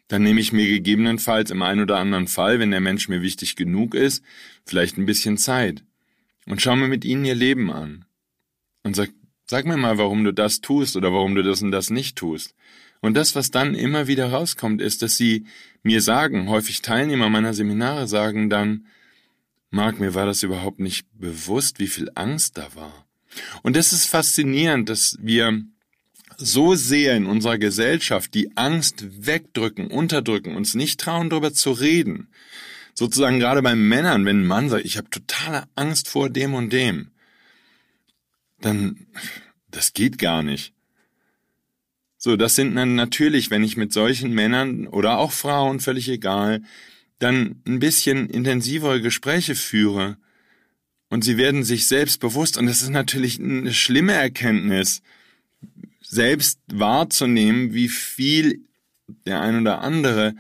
dann 0.09 0.23
nehme 0.23 0.41
ich 0.41 0.53
mir 0.53 0.67
gegebenenfalls 0.67 1.51
im 1.51 1.63
einen 1.63 1.83
oder 1.83 1.99
anderen 1.99 2.27
Fall, 2.27 2.59
wenn 2.59 2.71
der 2.71 2.81
Mensch 2.81 3.09
mir 3.09 3.23
wichtig 3.23 3.57
genug 3.57 3.95
ist, 3.95 4.25
vielleicht 4.65 4.99
ein 4.99 5.07
bisschen 5.07 5.37
Zeit 5.37 5.85
und 6.47 6.63
schaue 6.63 6.77
mir 6.77 6.89
mit 6.89 7.05
ihnen 7.05 7.25
ihr 7.25 7.35
Leben 7.35 7.71
an 7.71 8.07
und 8.83 8.97
sag, 8.97 9.11
sag 9.47 9.67
mir 9.67 9.77
mal, 9.77 9.99
warum 9.99 10.25
du 10.25 10.33
das 10.33 10.61
tust 10.61 10.97
oder 10.97 11.13
warum 11.13 11.35
du 11.35 11.43
das 11.43 11.63
und 11.63 11.71
das 11.71 11.91
nicht 11.91 12.17
tust. 12.17 12.55
Und 13.01 13.15
das, 13.15 13.37
was 13.37 13.51
dann 13.51 13.75
immer 13.75 14.09
wieder 14.09 14.31
rauskommt, 14.31 14.83
ist, 14.83 15.03
dass 15.03 15.17
sie 15.17 15.45
mir 15.83 16.01
sagen, 16.01 16.49
häufig 16.49 16.83
Teilnehmer 16.83 17.29
meiner 17.29 17.55
Seminare 17.55 18.09
sagen 18.09 18.51
dann, 18.51 18.87
Marc, 19.71 20.01
mir 20.01 20.15
war 20.15 20.27
das 20.27 20.43
überhaupt 20.43 20.81
nicht 20.81 21.07
bewusst, 21.13 21.79
wie 21.79 21.87
viel 21.87 22.11
Angst 22.15 22.57
da 22.59 22.75
war. 22.75 23.07
Und 23.63 23.77
das 23.77 23.93
ist 23.93 24.07
faszinierend, 24.07 24.89
dass 24.89 25.19
wir 25.21 25.63
so 26.39 26.75
sehr 26.77 27.17
in 27.17 27.27
unserer 27.27 27.59
Gesellschaft 27.59 28.33
die 28.33 28.57
Angst 28.57 29.05
wegdrücken, 29.27 29.89
unterdrücken, 29.89 30.55
uns 30.55 30.75
nicht 30.75 31.01
trauen, 31.01 31.29
darüber 31.29 31.53
zu 31.53 31.73
reden. 31.73 32.29
Sozusagen 32.95 33.41
gerade 33.41 33.61
bei 33.63 33.75
Männern, 33.75 34.25
wenn 34.25 34.43
ein 34.43 34.47
Mann 34.47 34.69
sagt, 34.69 34.85
ich 34.85 34.97
habe 34.97 35.11
totale 35.11 35.65
Angst 35.75 36.09
vor 36.09 36.31
dem 36.31 36.55
und 36.55 36.73
dem, 36.73 37.11
dann 38.61 39.07
das 39.71 39.93
geht 39.93 40.19
gar 40.19 40.43
nicht. 40.43 40.73
So, 42.17 42.37
das 42.37 42.57
sind 42.57 42.75
dann 42.75 42.95
natürlich, 42.95 43.51
wenn 43.51 43.63
ich 43.63 43.77
mit 43.77 43.93
solchen 43.93 44.33
Männern 44.33 44.89
oder 44.89 45.19
auch 45.19 45.31
Frauen, 45.31 45.79
völlig 45.79 46.09
egal, 46.09 46.63
dann 47.19 47.63
ein 47.67 47.79
bisschen 47.79 48.29
intensivere 48.31 49.01
Gespräche 49.01 49.55
führe 49.55 50.17
und 51.11 51.23
sie 51.23 51.37
werden 51.37 51.63
sich 51.65 51.87
selbst 51.87 52.21
bewusst 52.21 52.59
und 52.59 52.67
das 52.67 52.83
ist 52.83 52.91
natürlich 52.91 53.39
eine 53.39 53.73
schlimme 53.73 54.13
Erkenntnis, 54.13 55.03
selbst 56.01 56.61
wahrzunehmen, 56.73 57.75
wie 57.75 57.89
viel 57.89 58.65
der 59.27 59.41
ein 59.41 59.61
oder 59.61 59.81
andere 59.81 60.35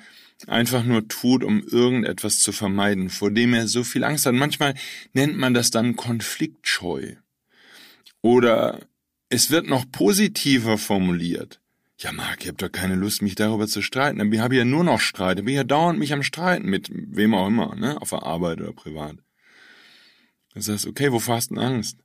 einfach 0.47 0.85
nur 0.85 1.09
tut, 1.09 1.43
um 1.43 1.63
irgendetwas 1.63 2.41
zu 2.41 2.53
vermeiden, 2.53 3.11
vor 3.11 3.31
dem 3.31 3.55
er 3.55 3.67
so 3.67 3.83
viel 3.83 4.05
Angst 4.05 4.27
hat. 4.27 4.35
Manchmal 4.35 4.75
nennt 5.13 5.37
man 5.37 5.55
das 5.55 5.71
dann 5.71 5.97
Konfliktscheu. 5.97 7.15
Oder 8.23 8.81
es 9.29 9.51
wird 9.51 9.67
noch 9.67 9.91
positiver 9.91 10.79
formuliert. 10.79 11.61
Ja, 11.99 12.13
Marc, 12.13 12.43
ich 12.43 12.49
habe 12.49 12.59
doch 12.59 12.71
keine 12.71 12.95
Lust, 12.95 13.23
mich 13.23 13.35
darüber 13.35 13.67
zu 13.67 13.83
streiten. 13.83 14.33
Ich 14.33 14.39
habe 14.39 14.55
ja 14.55 14.65
nur 14.65 14.85
noch 14.85 15.01
Streit. 15.01 15.41
Ich 15.41 15.45
bin 15.45 15.55
ja 15.55 15.65
dauernd 15.65 15.99
mich 15.99 16.13
am 16.13 16.23
Streiten 16.23 16.69
mit 16.69 16.89
wem 16.93 17.35
auch 17.35 17.49
immer, 17.49 17.75
ne? 17.75 18.01
Auf 18.01 18.11
der 18.11 18.23
Arbeit 18.23 18.61
oder 18.61 18.73
privat. 18.73 19.17
Das 20.55 20.69
heißt, 20.69 20.87
okay, 20.87 21.11
wovor 21.11 21.37
hast 21.37 21.51
du 21.51 21.57
Angst? 21.57 21.99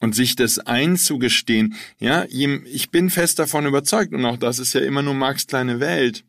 Und 0.00 0.14
sich 0.14 0.34
das 0.34 0.58
einzugestehen, 0.58 1.74
ja, 1.98 2.26
ich 2.28 2.90
bin 2.90 3.10
fest 3.10 3.38
davon 3.38 3.66
überzeugt, 3.66 4.12
und 4.12 4.24
auch 4.24 4.36
das 4.36 4.58
ist 4.58 4.72
ja 4.72 4.80
immer 4.80 5.02
nur 5.02 5.14
Marx 5.14 5.46
kleine 5.46 5.78
Welt, 5.78 6.24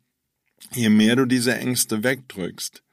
je 0.74 0.90
mehr 0.90 1.16
du 1.16 1.25
diese 1.25 1.56
Ängste 1.56 2.04
wegdrückst, 2.04 2.84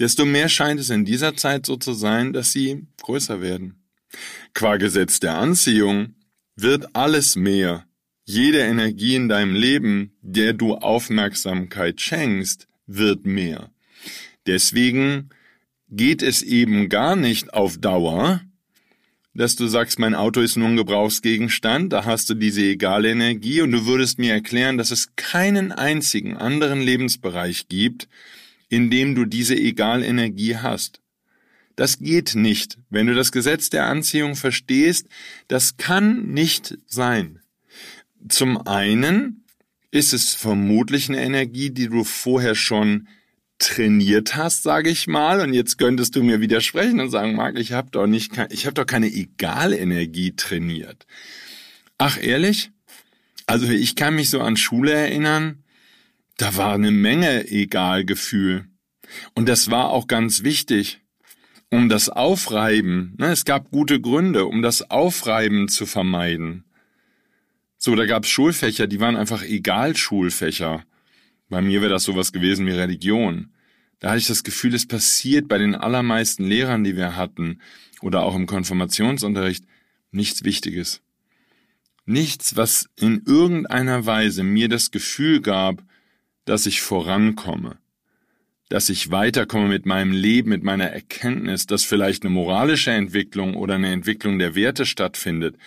desto 0.00 0.24
mehr 0.24 0.48
scheint 0.48 0.80
es 0.80 0.90
in 0.90 1.04
dieser 1.04 1.36
Zeit 1.36 1.66
so 1.66 1.76
zu 1.76 1.92
sein, 1.92 2.32
dass 2.32 2.52
sie 2.52 2.86
größer 3.02 3.40
werden. 3.40 3.82
Qua 4.54 4.76
Gesetz 4.76 5.20
der 5.20 5.36
Anziehung 5.36 6.14
wird 6.56 6.94
alles 6.94 7.36
mehr. 7.36 7.86
Jede 8.24 8.60
Energie 8.60 9.16
in 9.16 9.28
deinem 9.28 9.54
Leben, 9.54 10.12
der 10.20 10.52
du 10.52 10.74
Aufmerksamkeit 10.74 12.00
schenkst, 12.00 12.68
wird 12.86 13.24
mehr. 13.24 13.70
Deswegen 14.46 15.30
geht 15.88 16.22
es 16.22 16.42
eben 16.42 16.88
gar 16.88 17.16
nicht 17.16 17.54
auf 17.54 17.78
Dauer, 17.78 18.42
dass 19.34 19.56
du 19.56 19.66
sagst, 19.66 19.98
mein 19.98 20.14
Auto 20.14 20.40
ist 20.40 20.56
nur 20.56 20.68
ein 20.68 20.76
Gebrauchsgegenstand, 20.76 21.92
da 21.92 22.04
hast 22.04 22.28
du 22.28 22.34
diese 22.34 22.62
egale 22.62 23.10
Energie 23.10 23.62
und 23.62 23.72
du 23.72 23.86
würdest 23.86 24.18
mir 24.18 24.32
erklären, 24.32 24.76
dass 24.76 24.90
es 24.90 25.16
keinen 25.16 25.72
einzigen 25.72 26.36
anderen 26.36 26.82
Lebensbereich 26.82 27.68
gibt, 27.68 28.08
in 28.68 28.90
dem 28.90 29.14
du 29.14 29.24
diese 29.24 29.54
Egalenergie 29.54 30.56
hast. 30.56 31.00
Das 31.76 31.98
geht 31.98 32.34
nicht. 32.34 32.78
Wenn 32.90 33.06
du 33.06 33.14
das 33.14 33.32
Gesetz 33.32 33.70
der 33.70 33.86
Anziehung 33.86 34.36
verstehst, 34.36 35.08
das 35.48 35.78
kann 35.78 36.26
nicht 36.32 36.76
sein. 36.86 37.40
Zum 38.28 38.66
einen 38.66 39.44
ist 39.90 40.12
es 40.12 40.34
vermutlich 40.34 41.08
eine 41.08 41.22
Energie, 41.22 41.70
die 41.70 41.88
du 41.88 42.04
vorher 42.04 42.54
schon 42.54 43.08
trainiert 43.62 44.36
hast, 44.36 44.62
sage 44.62 44.90
ich 44.90 45.06
mal, 45.06 45.40
und 45.40 45.54
jetzt 45.54 45.78
könntest 45.78 46.16
du 46.16 46.22
mir 46.22 46.40
widersprechen 46.40 47.00
und 47.00 47.10
sagen, 47.10 47.36
Marc, 47.36 47.58
ich 47.58 47.72
habe 47.72 47.90
doch 47.90 48.06
nicht, 48.06 48.32
ich 48.50 48.66
habe 48.66 48.74
doch 48.74 48.86
keine 48.86 49.06
Egalenergie 49.06 50.34
trainiert. 50.34 51.06
Ach 51.98 52.18
ehrlich? 52.20 52.70
Also 53.46 53.68
ich 53.68 53.96
kann 53.96 54.16
mich 54.16 54.30
so 54.30 54.40
an 54.40 54.56
Schule 54.56 54.92
erinnern, 54.92 55.62
da 56.36 56.56
war 56.56 56.74
eine 56.74 56.90
Menge 56.90 57.48
Egalgefühl. 57.48 58.66
Und 59.34 59.48
das 59.48 59.70
war 59.70 59.90
auch 59.90 60.06
ganz 60.08 60.42
wichtig, 60.42 61.00
um 61.70 61.88
das 61.88 62.08
Aufreiben. 62.08 63.14
Ne, 63.18 63.26
es 63.26 63.44
gab 63.44 63.70
gute 63.70 64.00
Gründe, 64.00 64.46
um 64.46 64.62
das 64.62 64.90
Aufreiben 64.90 65.68
zu 65.68 65.86
vermeiden. 65.86 66.64
So, 67.78 67.94
da 67.94 68.06
gab 68.06 68.24
es 68.24 68.30
Schulfächer, 68.30 68.86
die 68.86 69.00
waren 69.00 69.16
einfach 69.16 69.42
Egalschulfächer. 69.42 70.84
Bei 71.52 71.60
mir 71.60 71.82
wäre 71.82 71.92
das 71.92 72.04
sowas 72.04 72.32
gewesen 72.32 72.64
wie 72.66 72.70
Religion. 72.70 73.50
Da 74.00 74.08
hatte 74.08 74.20
ich 74.20 74.26
das 74.26 74.42
Gefühl, 74.42 74.74
es 74.74 74.88
passiert 74.88 75.48
bei 75.48 75.58
den 75.58 75.74
allermeisten 75.74 76.46
Lehrern, 76.46 76.82
die 76.82 76.96
wir 76.96 77.14
hatten, 77.14 77.60
oder 78.00 78.22
auch 78.22 78.34
im 78.34 78.46
Konfirmationsunterricht, 78.46 79.62
nichts 80.12 80.44
Wichtiges. 80.44 81.02
Nichts, 82.06 82.56
was 82.56 82.88
in 82.96 83.24
irgendeiner 83.26 84.06
Weise 84.06 84.44
mir 84.44 84.70
das 84.70 84.92
Gefühl 84.92 85.42
gab, 85.42 85.84
dass 86.46 86.64
ich 86.64 86.80
vorankomme, 86.80 87.76
dass 88.70 88.88
ich 88.88 89.10
weiterkomme 89.10 89.68
mit 89.68 89.84
meinem 89.84 90.12
Leben, 90.12 90.48
mit 90.48 90.62
meiner 90.62 90.86
Erkenntnis, 90.86 91.66
dass 91.66 91.84
vielleicht 91.84 92.22
eine 92.22 92.32
moralische 92.32 92.92
Entwicklung 92.92 93.56
oder 93.56 93.74
eine 93.74 93.92
Entwicklung 93.92 94.38
der 94.38 94.54
Werte 94.54 94.86
stattfindet. 94.86 95.58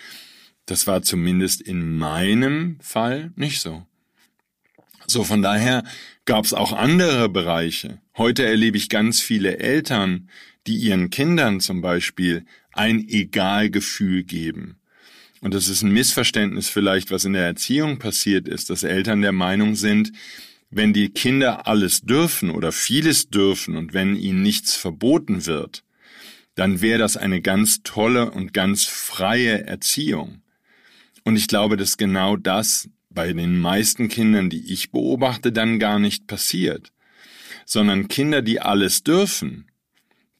Das 0.64 0.88
war 0.88 1.02
zumindest 1.02 1.60
in 1.60 1.96
meinem 1.96 2.76
Fall 2.80 3.30
nicht 3.36 3.60
so. 3.60 3.86
So, 5.06 5.24
von 5.24 5.42
daher 5.42 5.84
gab 6.24 6.44
es 6.44 6.52
auch 6.52 6.72
andere 6.72 7.28
Bereiche. 7.28 8.00
Heute 8.16 8.44
erlebe 8.44 8.76
ich 8.76 8.88
ganz 8.88 9.20
viele 9.20 9.58
Eltern, 9.58 10.28
die 10.66 10.76
ihren 10.76 11.10
Kindern 11.10 11.60
zum 11.60 11.80
Beispiel 11.80 12.44
ein 12.72 13.08
Egalgefühl 13.08 14.24
geben. 14.24 14.78
Und 15.40 15.54
das 15.54 15.68
ist 15.68 15.82
ein 15.82 15.92
Missverständnis 15.92 16.68
vielleicht, 16.68 17.10
was 17.10 17.24
in 17.24 17.34
der 17.34 17.44
Erziehung 17.44 17.98
passiert 17.98 18.48
ist, 18.48 18.70
dass 18.70 18.82
Eltern 18.82 19.22
der 19.22 19.32
Meinung 19.32 19.76
sind, 19.76 20.12
wenn 20.70 20.92
die 20.92 21.10
Kinder 21.10 21.68
alles 21.68 22.00
dürfen 22.02 22.50
oder 22.50 22.72
vieles 22.72 23.30
dürfen 23.30 23.76
und 23.76 23.94
wenn 23.94 24.16
ihnen 24.16 24.42
nichts 24.42 24.74
verboten 24.74 25.46
wird, 25.46 25.84
dann 26.56 26.80
wäre 26.80 26.98
das 26.98 27.16
eine 27.16 27.40
ganz 27.40 27.82
tolle 27.84 28.30
und 28.30 28.52
ganz 28.52 28.84
freie 28.84 29.66
Erziehung. 29.66 30.42
Und 31.22 31.36
ich 31.36 31.48
glaube, 31.48 31.76
dass 31.76 31.96
genau 31.96 32.36
das 32.36 32.88
bei 33.16 33.32
den 33.32 33.58
meisten 33.58 34.08
Kindern, 34.08 34.48
die 34.48 34.72
ich 34.72 34.92
beobachte, 34.92 35.50
dann 35.50 35.80
gar 35.80 35.98
nicht 35.98 36.28
passiert, 36.28 36.92
sondern 37.64 38.06
Kinder, 38.06 38.42
die 38.42 38.60
alles 38.60 39.02
dürfen, 39.02 39.66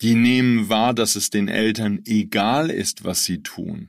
die 0.02 0.14
nehmen 0.14 0.68
wahr, 0.68 0.94
dass 0.94 1.16
es 1.16 1.30
den 1.30 1.48
Eltern 1.48 2.02
egal 2.04 2.70
ist, 2.70 3.02
was 3.02 3.24
sie 3.24 3.42
tun. 3.42 3.88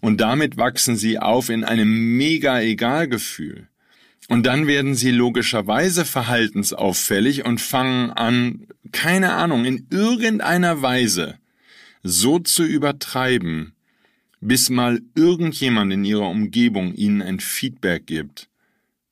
Und 0.00 0.20
damit 0.20 0.56
wachsen 0.56 0.96
sie 0.96 1.18
auf 1.18 1.48
in 1.50 1.62
einem 1.62 2.16
mega 2.16 2.60
Egalgefühl. 2.60 3.68
Und 4.28 4.46
dann 4.46 4.66
werden 4.66 4.94
sie 4.94 5.10
logischerweise 5.10 6.04
verhaltensauffällig 6.04 7.44
und 7.44 7.60
fangen 7.60 8.10
an, 8.10 8.66
keine 8.92 9.34
Ahnung, 9.34 9.64
in 9.64 9.86
irgendeiner 9.90 10.82
Weise 10.82 11.38
so 12.02 12.38
zu 12.38 12.64
übertreiben, 12.64 13.74
bis 14.40 14.70
mal 14.70 15.00
irgendjemand 15.14 15.92
in 15.92 16.04
ihrer 16.04 16.28
Umgebung 16.28 16.94
ihnen 16.94 17.22
ein 17.22 17.40
Feedback 17.40 18.06
gibt, 18.06 18.48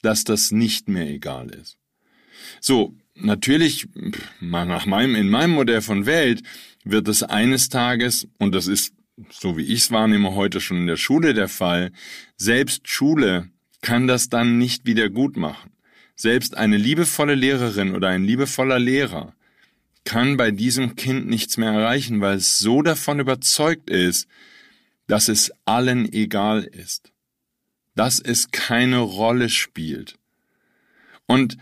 dass 0.03 0.25
das 0.25 0.51
nicht 0.53 0.89
mehr 0.89 1.09
egal 1.09 1.51
ist. 1.51 1.77
So, 2.61 2.95
natürlich, 3.15 3.89
nach 4.41 4.87
meinem, 4.87 5.15
in 5.15 5.29
meinem 5.29 5.53
Modell 5.53 5.83
von 5.83 6.07
Welt 6.07 6.43
wird 6.85 7.09
es 7.09 7.23
eines 7.23 7.69
Tages, 7.69 8.27
und 8.39 8.55
das 8.55 8.67
ist, 8.67 8.95
so 9.31 9.57
wie 9.57 9.63
ich 9.63 9.81
es 9.81 9.91
wahrnehme, 9.91 10.35
heute 10.35 10.61
schon 10.61 10.79
in 10.79 10.87
der 10.87 10.97
Schule 10.97 11.35
der 11.35 11.49
Fall, 11.49 11.93
selbst 12.37 12.89
Schule 12.89 13.51
kann 13.83 14.07
das 14.07 14.29
dann 14.29 14.59
nicht 14.59 14.87
wieder 14.87 15.09
gut 15.11 15.37
machen. 15.37 15.71
Selbst 16.17 16.57
eine 16.57 16.77
liebevolle 16.77 17.35
Lehrerin 17.35 17.95
oder 17.95 18.09
ein 18.09 18.25
liebevoller 18.25 18.79
Lehrer 18.79 19.35
kann 20.05 20.37
bei 20.37 20.51
diesem 20.51 20.97
Kind 20.97 21.29
nichts 21.29 21.59
mehr 21.59 21.71
erreichen, 21.71 22.21
weil 22.21 22.39
es 22.39 22.59
so 22.59 22.83
davon 22.83 23.21
überzeugt 23.21 23.91
ist, 23.91 24.27
dass 25.09 25.29
es 25.29 25.53
allen 25.65 26.11
egal 26.13 26.63
ist, 26.63 27.13
dass 27.97 28.21
es 28.21 28.53
keine 28.53 28.99
Rolle 28.99 29.49
spielt. 29.49 30.17
Und 31.27 31.59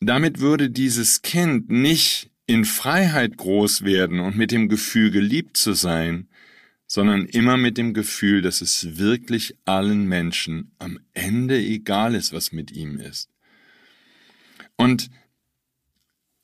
damit 0.00 0.40
würde 0.40 0.68
dieses 0.68 1.22
Kind 1.22 1.70
nicht 1.70 2.30
in 2.46 2.64
Freiheit 2.64 3.36
groß 3.36 3.84
werden 3.84 4.20
und 4.20 4.36
mit 4.36 4.50
dem 4.50 4.68
Gefühl 4.68 5.10
geliebt 5.10 5.56
zu 5.56 5.72
sein, 5.74 6.28
sondern 6.86 7.26
immer 7.26 7.56
mit 7.56 7.78
dem 7.78 7.94
Gefühl, 7.94 8.42
dass 8.42 8.60
es 8.60 8.96
wirklich 8.98 9.56
allen 9.64 10.06
Menschen 10.06 10.72
am 10.78 10.98
Ende 11.14 11.58
egal 11.58 12.14
ist, 12.14 12.32
was 12.32 12.52
mit 12.52 12.70
ihm 12.70 12.98
ist. 12.98 13.28
Und 14.76 15.10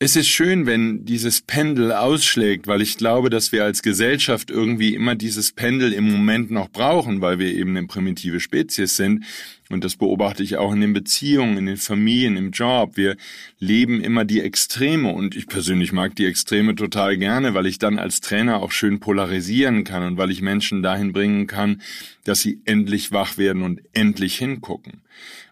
es 0.05 0.17
ist 0.17 0.27
schön, 0.27 0.67
wenn 0.67 1.05
dieses 1.05 1.43
Pendel 1.43 1.93
ausschlägt, 1.93 2.67
weil 2.67 2.83
ich 2.83 2.97
glaube, 2.97 3.31
dass 3.31 3.53
wir 3.53 3.63
als 3.63 3.83
Gesellschaft 3.83 4.51
irgendwie 4.51 4.97
immer 4.97 5.15
dieses 5.15 5.53
Pendel 5.53 5.93
im 5.93 6.11
Moment 6.11 6.51
noch 6.51 6.69
brauchen, 6.71 7.21
weil 7.21 7.39
wir 7.39 7.55
eben 7.55 7.77
eine 7.77 7.87
primitive 7.87 8.41
Spezies 8.41 8.97
sind. 8.97 9.25
Und 9.71 9.85
das 9.85 9.95
beobachte 9.95 10.43
ich 10.43 10.57
auch 10.57 10.73
in 10.73 10.81
den 10.81 10.93
Beziehungen, 10.93 11.57
in 11.57 11.67
den 11.67 11.77
Familien, 11.77 12.37
im 12.37 12.51
Job. 12.51 12.97
Wir 12.97 13.17
leben 13.61 14.03
immer 14.03 14.25
die 14.25 14.41
Extreme 14.41 15.09
und 15.13 15.37
ich 15.37 15.47
persönlich 15.47 15.93
mag 15.93 16.17
die 16.17 16.27
Extreme 16.27 16.75
total 16.75 17.17
gerne, 17.17 17.55
weil 17.55 17.67
ich 17.67 17.79
dann 17.79 18.01
als 18.01 18.21
Trainer 18.21 18.61
auch 18.61 18.73
schön 18.73 18.99
polarisieren 18.99 19.85
kann 19.85 20.03
und 20.03 20.17
weil 20.17 20.33
ich 20.33 20.43
Menschen 20.43 20.83
dahin 20.83 21.13
bringen 21.13 21.47
kann, 21.47 21.81
dass 22.25 22.41
sie 22.41 22.61
endlich 22.65 23.13
wach 23.13 23.39
werden 23.39 23.63
und 23.63 23.81
endlich 23.93 24.37
hingucken. 24.37 25.03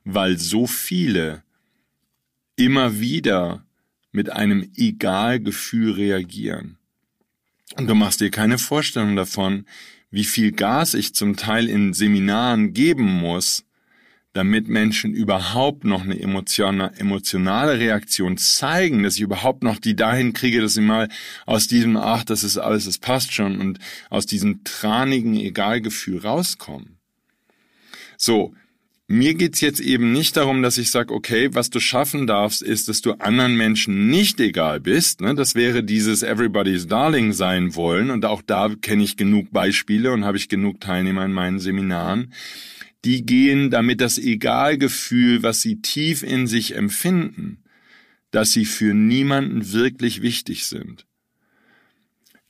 Weil 0.02 0.38
so 0.38 0.66
viele 0.66 1.44
immer 2.56 2.98
wieder 2.98 3.64
mit 4.12 4.30
einem 4.30 4.70
Egal-Gefühl 4.76 5.92
reagieren. 5.92 6.78
Und 7.76 7.86
du 7.86 7.94
machst 7.94 8.20
dir 8.20 8.30
keine 8.30 8.58
Vorstellung 8.58 9.16
davon, 9.16 9.66
wie 10.10 10.24
viel 10.24 10.52
Gas 10.52 10.94
ich 10.94 11.14
zum 11.14 11.36
Teil 11.36 11.68
in 11.68 11.92
Seminaren 11.92 12.72
geben 12.72 13.04
muss, 13.04 13.64
damit 14.32 14.68
Menschen 14.68 15.12
überhaupt 15.12 15.84
noch 15.84 16.02
eine 16.02 16.18
emotionale 16.20 17.78
Reaktion 17.78 18.36
zeigen, 18.36 19.02
dass 19.02 19.16
ich 19.16 19.22
überhaupt 19.22 19.62
noch 19.62 19.78
die 19.78 19.96
dahin 19.96 20.32
kriege, 20.32 20.60
dass 20.60 20.74
sie 20.74 20.82
mal 20.82 21.08
aus 21.46 21.66
diesem, 21.66 21.96
ach, 21.96 22.22
das 22.24 22.44
ist 22.44 22.56
alles, 22.56 22.86
es 22.86 22.98
passt 22.98 23.32
schon, 23.32 23.60
und 23.60 23.78
aus 24.08 24.26
diesem 24.26 24.62
tranigen 24.62 25.34
Egalgefühl 25.34 26.18
rauskommen. 26.18 26.98
So, 28.16 28.54
mir 29.10 29.34
geht's 29.34 29.60
jetzt 29.60 29.80
eben 29.80 30.12
nicht 30.12 30.36
darum, 30.36 30.62
dass 30.62 30.78
ich 30.78 30.92
sage, 30.92 31.12
okay, 31.12 31.48
was 31.52 31.68
du 31.68 31.80
schaffen 31.80 32.28
darfst, 32.28 32.62
ist, 32.62 32.88
dass 32.88 33.00
du 33.00 33.14
anderen 33.14 33.56
Menschen 33.56 34.08
nicht 34.08 34.38
egal 34.38 34.78
bist. 34.78 35.20
Ne? 35.20 35.34
Das 35.34 35.56
wäre 35.56 35.82
dieses 35.82 36.22
Everybody's 36.22 36.86
Darling 36.86 37.32
sein 37.32 37.74
wollen. 37.74 38.10
Und 38.10 38.24
auch 38.24 38.40
da 38.40 38.72
kenne 38.80 39.02
ich 39.02 39.16
genug 39.16 39.50
Beispiele 39.50 40.12
und 40.12 40.24
habe 40.24 40.36
ich 40.36 40.48
genug 40.48 40.80
Teilnehmer 40.80 41.24
in 41.24 41.32
meinen 41.32 41.58
Seminaren. 41.58 42.32
Die 43.04 43.26
gehen 43.26 43.70
damit 43.70 44.00
das 44.00 44.16
Egalgefühl, 44.16 45.42
was 45.42 45.60
sie 45.60 45.80
tief 45.80 46.22
in 46.22 46.46
sich 46.46 46.76
empfinden, 46.76 47.64
dass 48.30 48.52
sie 48.52 48.64
für 48.64 48.94
niemanden 48.94 49.72
wirklich 49.72 50.22
wichtig 50.22 50.66
sind. 50.66 51.04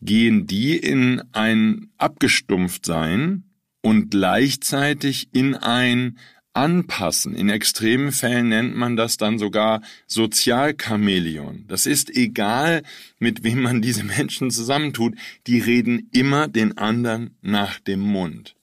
Gehen 0.02 0.46
die 0.46 0.76
in 0.76 1.22
ein 1.32 1.88
Abgestumpftsein 1.96 3.44
und 3.80 4.11
gleichzeitig 4.11 5.30
in 5.32 5.54
ein 5.54 6.18
anpassen. 6.52 7.34
In 7.34 7.48
extremen 7.48 8.12
Fällen 8.12 8.48
nennt 8.48 8.76
man 8.76 8.96
das 8.96 9.16
dann 9.16 9.38
sogar 9.38 9.82
Sozialchamäleon. 10.06 11.64
Das 11.68 11.86
ist 11.86 12.14
egal, 12.14 12.82
mit 13.18 13.44
wem 13.44 13.62
man 13.62 13.82
diese 13.82 14.04
Menschen 14.04 14.50
zusammentut, 14.50 15.14
die 15.46 15.60
reden 15.60 16.08
immer 16.12 16.48
den 16.48 16.76
anderen 16.76 17.36
nach 17.40 17.78
dem 17.78 18.00
Mund. 18.00 18.56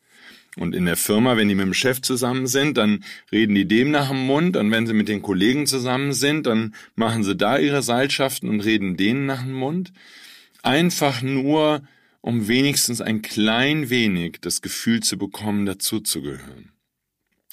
Und 0.58 0.73
in 0.73 0.86
der 0.86 0.97
Firma, 0.97 1.38
wenn 1.38 1.47
die 1.47 1.56
mit 1.56 1.67
dem 1.67 1.73
Chef 1.73 2.02
zusammen 2.02 2.47
sind, 2.47 2.78
dann 2.78 3.04
reden 3.32 3.54
die 3.54 3.67
dem 3.67 3.91
nach 3.91 4.10
dem 4.10 4.26
Mund. 4.26 4.58
Und 4.58 4.71
wenn 4.71 4.88
sie 4.88 4.93
mit 4.93 5.08
den 5.08 5.21
Kollegen 5.21 5.67
zusammen 5.67 6.13
sind, 6.13 6.47
dann 6.47 6.73
machen 6.95 7.23
sie 7.23 7.36
da 7.36 7.60
ihre 7.60 7.84
Seilschaften 7.84 8.50
und 8.50 8.62
reden 8.62 8.97
denen 8.97 9.28
nach 9.28 9.43
dem 9.43 9.54
Mund. 9.54 9.93
Einfach 10.63 11.21
nur, 11.21 11.84
um 12.21 12.47
wenigstens 12.47 13.02
ein 13.02 13.21
klein 13.21 13.91
wenig 13.91 14.38
das 14.41 14.62
Gefühl 14.63 15.02
zu 15.02 15.17
bekommen, 15.19 15.67
dazuzugehören. 15.67 16.71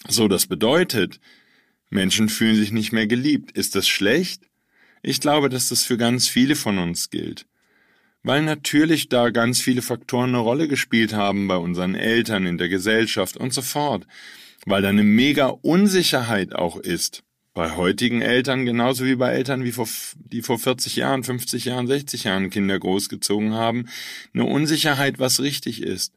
So, 0.08 0.28
das 0.28 0.46
bedeutet, 0.46 1.20
Menschen 1.90 2.28
fühlen 2.28 2.56
sich 2.56 2.72
nicht 2.72 2.92
mehr 2.92 3.06
geliebt. 3.06 3.52
Ist 3.52 3.74
das 3.74 3.88
schlecht? 3.88 4.42
Ich 5.02 5.20
glaube, 5.20 5.48
dass 5.48 5.68
das 5.68 5.84
für 5.84 5.96
ganz 5.96 6.28
viele 6.28 6.56
von 6.56 6.78
uns 6.78 7.10
gilt. 7.10 7.46
Weil 8.22 8.42
natürlich 8.42 9.08
da 9.08 9.30
ganz 9.30 9.60
viele 9.60 9.82
Faktoren 9.82 10.30
eine 10.30 10.38
Rolle 10.38 10.66
gespielt 10.66 11.12
haben 11.12 11.46
bei 11.46 11.56
unseren 11.56 11.94
Eltern, 11.94 12.46
in 12.46 12.58
der 12.58 12.68
Gesellschaft 12.68 13.36
und 13.36 13.52
so 13.52 13.60
fort. 13.62 14.06
Weil 14.64 14.82
da 14.82 14.88
eine 14.88 15.04
mega 15.04 15.48
Unsicherheit 15.48 16.54
auch 16.54 16.78
ist. 16.78 17.22
Bei 17.52 17.76
heutigen 17.76 18.20
Eltern 18.20 18.64
genauso 18.64 19.04
wie 19.04 19.14
bei 19.14 19.30
Eltern, 19.30 19.62
wie 19.62 19.72
vor, 19.72 19.86
die 20.16 20.42
vor 20.42 20.58
40 20.58 20.96
Jahren, 20.96 21.22
50 21.22 21.66
Jahren, 21.66 21.86
60 21.86 22.24
Jahren 22.24 22.50
Kinder 22.50 22.78
großgezogen 22.78 23.52
haben. 23.52 23.88
Eine 24.32 24.46
Unsicherheit, 24.46 25.18
was 25.18 25.40
richtig 25.40 25.82
ist. 25.82 26.14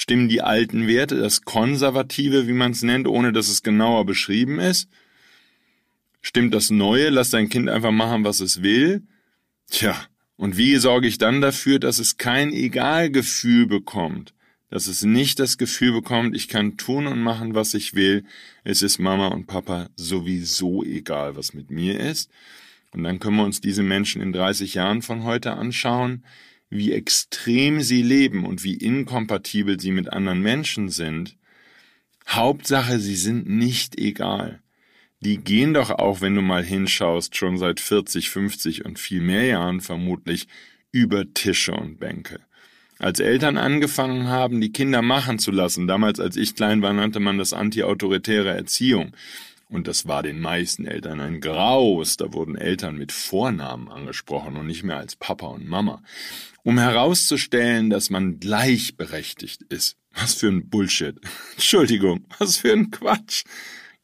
Stimmen 0.00 0.30
die 0.30 0.40
alten 0.40 0.86
Werte, 0.86 1.18
das 1.18 1.42
Konservative, 1.42 2.48
wie 2.48 2.54
man 2.54 2.72
es 2.72 2.80
nennt, 2.80 3.06
ohne 3.06 3.34
dass 3.34 3.50
es 3.50 3.62
genauer 3.62 4.06
beschrieben 4.06 4.58
ist? 4.58 4.88
Stimmt 6.22 6.54
das 6.54 6.70
Neue, 6.70 7.10
lass 7.10 7.28
dein 7.28 7.50
Kind 7.50 7.68
einfach 7.68 7.90
machen, 7.90 8.24
was 8.24 8.40
es 8.40 8.62
will? 8.62 9.02
Tja, 9.70 9.94
und 10.36 10.56
wie 10.56 10.76
sorge 10.76 11.06
ich 11.06 11.18
dann 11.18 11.42
dafür, 11.42 11.78
dass 11.78 11.98
es 11.98 12.16
kein 12.16 12.50
Egalgefühl 12.50 13.66
bekommt? 13.66 14.32
Dass 14.70 14.86
es 14.86 15.02
nicht 15.02 15.38
das 15.38 15.58
Gefühl 15.58 15.92
bekommt, 15.92 16.34
ich 16.34 16.48
kann 16.48 16.78
tun 16.78 17.06
und 17.06 17.20
machen, 17.20 17.54
was 17.54 17.74
ich 17.74 17.92
will. 17.92 18.24
Es 18.64 18.80
ist 18.80 19.00
Mama 19.00 19.26
und 19.26 19.48
Papa 19.48 19.90
sowieso 19.96 20.82
egal, 20.82 21.36
was 21.36 21.52
mit 21.52 21.70
mir 21.70 22.00
ist. 22.00 22.30
Und 22.92 23.04
dann 23.04 23.18
können 23.18 23.36
wir 23.36 23.44
uns 23.44 23.60
diese 23.60 23.82
Menschen 23.82 24.22
in 24.22 24.32
30 24.32 24.72
Jahren 24.72 25.02
von 25.02 25.24
heute 25.24 25.52
anschauen, 25.52 26.24
wie 26.70 26.92
extrem 26.92 27.82
sie 27.82 28.02
leben 28.02 28.46
und 28.46 28.62
wie 28.62 28.74
inkompatibel 28.74 29.78
sie 29.78 29.90
mit 29.90 30.12
anderen 30.12 30.40
Menschen 30.40 30.88
sind. 30.88 31.36
Hauptsache, 32.28 33.00
sie 33.00 33.16
sind 33.16 33.48
nicht 33.48 33.98
egal. 33.98 34.62
Die 35.18 35.38
gehen 35.38 35.74
doch 35.74 35.90
auch, 35.90 36.20
wenn 36.20 36.34
du 36.34 36.40
mal 36.40 36.64
hinschaust, 36.64 37.36
schon 37.36 37.58
seit 37.58 37.80
40, 37.80 38.30
50 38.30 38.84
und 38.86 38.98
viel 38.98 39.20
mehr 39.20 39.44
Jahren 39.44 39.80
vermutlich 39.80 40.46
über 40.92 41.34
Tische 41.34 41.72
und 41.72 41.98
Bänke. 41.98 42.40
Als 42.98 43.18
Eltern 43.18 43.56
angefangen 43.56 44.28
haben, 44.28 44.60
die 44.60 44.72
Kinder 44.72 45.02
machen 45.02 45.38
zu 45.38 45.50
lassen, 45.50 45.86
damals 45.86 46.20
als 46.20 46.36
ich 46.36 46.54
klein 46.54 46.82
war, 46.82 46.92
nannte 46.92 47.18
man 47.18 47.38
das 47.38 47.52
antiautoritäre 47.52 48.50
Erziehung. 48.50 49.12
Und 49.70 49.86
das 49.86 50.08
war 50.08 50.24
den 50.24 50.40
meisten 50.40 50.84
Eltern 50.84 51.20
ein 51.20 51.40
Graus. 51.40 52.16
Da 52.16 52.32
wurden 52.32 52.56
Eltern 52.56 52.96
mit 52.96 53.12
Vornamen 53.12 53.88
angesprochen 53.88 54.56
und 54.56 54.66
nicht 54.66 54.82
mehr 54.82 54.96
als 54.96 55.14
Papa 55.14 55.46
und 55.46 55.66
Mama. 55.66 56.02
Um 56.64 56.76
herauszustellen, 56.76 57.88
dass 57.88 58.10
man 58.10 58.40
gleichberechtigt 58.40 59.62
ist. 59.62 59.96
Was 60.12 60.34
für 60.34 60.48
ein 60.48 60.68
Bullshit. 60.68 61.16
Entschuldigung, 61.52 62.26
was 62.38 62.56
für 62.56 62.72
ein 62.72 62.90
Quatsch. 62.90 63.44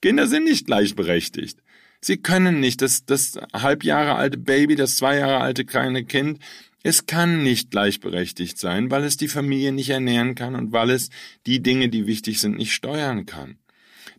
Kinder 0.01 0.29
sind 0.29 0.45
nicht 0.45 0.67
gleichberechtigt. 0.67 1.59
Sie 2.01 2.19
können 2.19 2.61
nicht. 2.61 2.81
Das, 2.81 3.05
das 3.05 3.37
halb 3.53 3.83
Jahre 3.83 4.15
alte 4.15 4.39
Baby, 4.39 4.77
das 4.77 4.97
zwei 4.97 5.17
Jahre 5.17 5.41
alte 5.41 5.65
kleine 5.65 6.05
Kind, 6.05 6.39
es 6.85 7.07
kann 7.07 7.43
nicht 7.43 7.73
gleichberechtigt 7.73 8.57
sein, 8.57 8.93
weil 8.93 9.03
es 9.03 9.17
die 9.17 9.27
Familie 9.27 9.73
nicht 9.73 9.91
ernähren 9.91 10.37
kann 10.37 10.55
und 10.55 10.71
weil 10.71 10.91
es 10.91 11.11
die 11.45 11.61
Dinge, 11.61 11.89
die 11.89 12.07
wichtig 12.07 12.41
sind, 12.41 12.57
nicht 12.57 12.73
steuern 12.73 13.27
kann. 13.27 13.59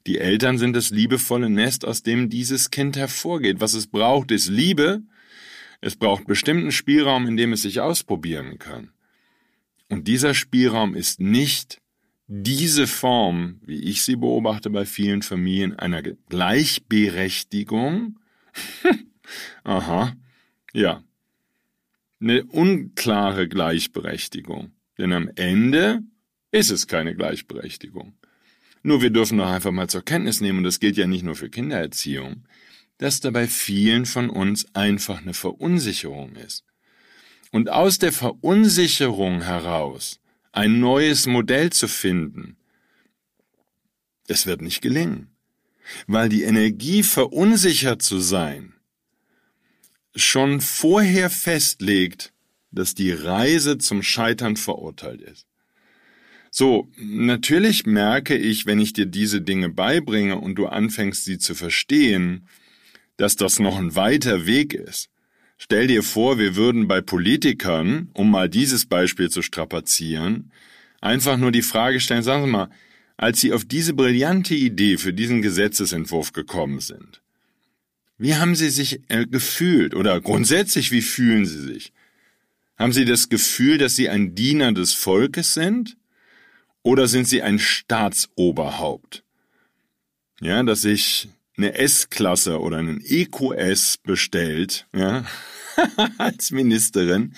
Die 0.07 0.17
Eltern 0.19 0.57
sind 0.57 0.73
das 0.73 0.89
liebevolle 0.89 1.49
Nest, 1.49 1.85
aus 1.85 2.01
dem 2.01 2.29
dieses 2.29 2.71
Kind 2.71 2.95
hervorgeht. 2.95 3.59
Was 3.59 3.73
es 3.73 3.87
braucht, 3.87 4.31
ist 4.31 4.47
Liebe. 4.47 5.01
Es 5.81 5.97
braucht 5.97 6.27
bestimmten 6.27 6.71
Spielraum, 6.71 7.27
in 7.27 7.35
dem 7.35 7.51
es 7.51 7.63
sich 7.63 7.81
ausprobieren 7.81 8.57
kann. 8.57 8.91
Und 9.89 10.07
dieser 10.07 10.33
Spielraum 10.33 10.95
ist 10.95 11.19
nicht 11.19 11.81
diese 12.27 12.87
Form, 12.87 13.59
wie 13.65 13.83
ich 13.83 14.03
sie 14.03 14.15
beobachte 14.15 14.69
bei 14.69 14.85
vielen 14.85 15.23
Familien, 15.23 15.77
einer 15.77 16.01
Gleichberechtigung, 16.01 18.17
aha, 19.65 20.15
ja, 20.73 21.03
eine 22.21 22.45
unklare 22.45 23.49
Gleichberechtigung. 23.49 24.71
Denn 24.97 25.11
am 25.11 25.29
Ende 25.35 26.01
ist 26.51 26.71
es 26.71 26.87
keine 26.87 27.13
Gleichberechtigung. 27.13 28.16
Nur 28.87 29.01
wir 29.01 29.09
dürfen 29.09 29.37
doch 29.37 29.49
einfach 29.49 29.73
mal 29.73 29.89
zur 29.89 30.01
Kenntnis 30.01 30.39
nehmen, 30.39 30.59
und 30.59 30.63
das 30.63 30.79
gilt 30.79 30.95
ja 30.95 31.07
nicht 31.07 31.25
nur 31.25 31.35
für 31.35 31.49
Kindererziehung, 31.49 32.45
dass 32.99 33.19
da 33.19 33.31
bei 33.31 33.45
vielen 33.45 34.05
von 34.05 34.29
uns 34.29 34.73
einfach 34.73 35.21
eine 35.21 35.33
Verunsicherung 35.33 36.37
ist. 36.37 36.63
Und 37.51 37.69
aus 37.69 37.99
der 37.99 38.13
Verunsicherung 38.13 39.41
heraus 39.41 40.21
ein 40.53 40.79
neues 40.79 41.27
Modell 41.27 41.69
zu 41.69 41.89
finden, 41.89 42.55
es 44.29 44.45
wird 44.45 44.61
nicht 44.61 44.79
gelingen, 44.79 45.35
weil 46.07 46.29
die 46.29 46.43
Energie 46.43 47.03
verunsichert 47.03 48.01
zu 48.01 48.19
sein 48.19 48.73
schon 50.15 50.61
vorher 50.61 51.29
festlegt, 51.29 52.31
dass 52.71 52.95
die 52.95 53.11
Reise 53.11 53.79
zum 53.79 54.01
Scheitern 54.01 54.55
verurteilt 54.55 55.19
ist. 55.19 55.46
So, 56.49 56.89
natürlich 56.97 57.85
merke 57.85 58.35
ich, 58.35 58.65
wenn 58.65 58.79
ich 58.79 58.93
dir 58.93 59.05
diese 59.05 59.41
Dinge 59.41 59.69
beibringe 59.69 60.37
und 60.39 60.55
du 60.55 60.67
anfängst 60.67 61.25
sie 61.25 61.37
zu 61.37 61.55
verstehen, 61.55 62.47
dass 63.17 63.35
das 63.35 63.59
noch 63.59 63.77
ein 63.77 63.95
weiter 63.95 64.45
Weg 64.45 64.73
ist. 64.73 65.09
Stell 65.57 65.87
dir 65.87 66.03
vor, 66.03 66.37
wir 66.37 66.55
würden 66.55 66.87
bei 66.87 67.01
Politikern, 67.01 68.09
um 68.13 68.29
mal 68.29 68.47
dieses 68.47 68.85
Beispiel 68.85 69.29
zu 69.29 69.41
strapazieren, 69.41 70.51
einfach 71.01 71.37
nur 71.37 71.51
die 71.51 71.63
Frage 71.63 71.99
stellen, 71.99 72.23
sagen 72.23 72.45
Sie 72.45 72.51
mal, 72.51 72.69
als 73.17 73.41
Sie 73.41 73.51
auf 73.51 73.65
diese 73.65 73.93
brillante 73.93 74.53
Idee 74.53 74.97
für 74.97 75.13
diesen 75.13 75.41
Gesetzesentwurf 75.41 76.31
gekommen 76.31 76.79
sind, 76.79 77.21
wie 78.19 78.35
haben 78.35 78.55
Sie 78.55 78.69
sich 78.69 79.01
äh, 79.09 79.25
gefühlt 79.25 79.95
oder 79.95 80.19
grundsätzlich, 80.21 80.91
wie 80.91 81.01
fühlen 81.01 81.45
Sie 81.45 81.61
sich? 81.61 81.91
Haben 82.77 82.93
Sie 82.93 83.05
das 83.05 83.29
Gefühl, 83.29 83.79
dass 83.79 83.95
Sie 83.95 84.09
ein 84.09 84.35
Diener 84.35 84.71
des 84.71 84.93
Volkes 84.93 85.55
sind? 85.55 85.97
Oder 86.87 87.09
sind 87.09 87.27
Sie 87.27 87.41
ein 87.41 87.59
Staatsoberhaupt? 87.59 89.25
Ja, 90.39 90.63
dass 90.63 90.83
sich 90.83 91.27
eine 91.57 91.77
S-Klasse 91.77 92.61
oder 92.61 92.77
einen 92.77 93.01
EQS 93.03 93.97
bestellt, 93.97 94.87
ja, 94.95 95.25
als 96.17 96.51
Ministerin, 96.51 97.35